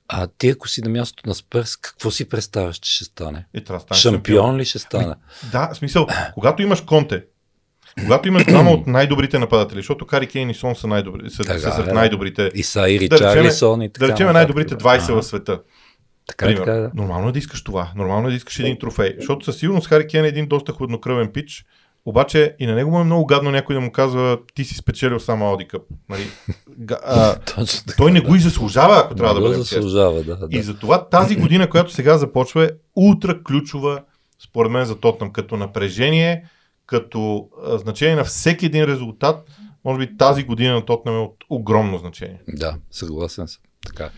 [0.07, 3.45] А ти ако си на мястото на Спърс, какво си представяш, че ще стане?
[3.53, 5.15] Трябва да стане Шампион ли ще стане?
[5.51, 7.23] Да, в смисъл, когато имаш Конте,
[8.03, 11.59] когато имаш двама от най-добрите нападатели, защото Хари Кейн и Сон са, най-добри, са, Така
[11.59, 12.51] са сред най-добрите.
[12.53, 14.05] И са и Да Ричарлисон и така.
[14.05, 15.21] Да речем най-добрите 20 Ага.
[15.21, 15.59] в света.
[16.27, 16.59] Така, Пример.
[16.59, 16.91] така, да.
[16.95, 17.91] Нормално е да искаш това.
[17.95, 19.13] Нормално е да искаш един трофей.
[19.17, 21.65] Защото със сигурност Хари Кен е един доста хладнокръвен пич.
[22.05, 25.19] Обаче и на него му е много гадно някой да му казва ти си спечелил
[25.19, 25.81] само Audi Cup.
[26.09, 26.27] Нали?
[27.05, 27.35] А,
[27.97, 29.63] той не го и заслужава, ако трябва да честни.
[29.63, 30.35] заслужава, да.
[30.35, 30.47] да.
[30.51, 34.01] И затова тази година, която сега започва е ултра ключова
[34.43, 35.31] според мен за Тотнам.
[35.31, 36.43] Като напрежение,
[36.87, 39.47] като значение на всеки един резултат,
[39.85, 42.41] може би тази година на Тотнам е от огромно значение.
[42.47, 43.61] Да, съгласен съм.
[43.87, 44.09] Така.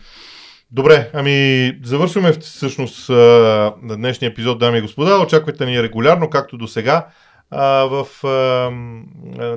[0.70, 5.18] Добре, ами завършваме всъщност на днешния епизод, дами и господа.
[5.18, 7.06] Очаквайте ни регулярно, както до сега,
[7.50, 8.70] в а,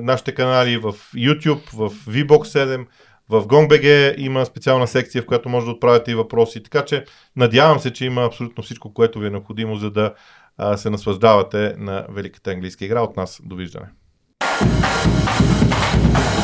[0.00, 2.86] нашите канали в YouTube, в VBOX 7,
[3.28, 6.62] в GongBG има специална секция, в която може да отправяте и въпроси.
[6.62, 7.04] Така че
[7.36, 10.14] надявам се, че има абсолютно всичко, което ви е необходимо, за да
[10.56, 13.00] а, се наслаждавате на великата английска игра.
[13.00, 13.86] От нас довиждане.
[14.40, 16.43] thank you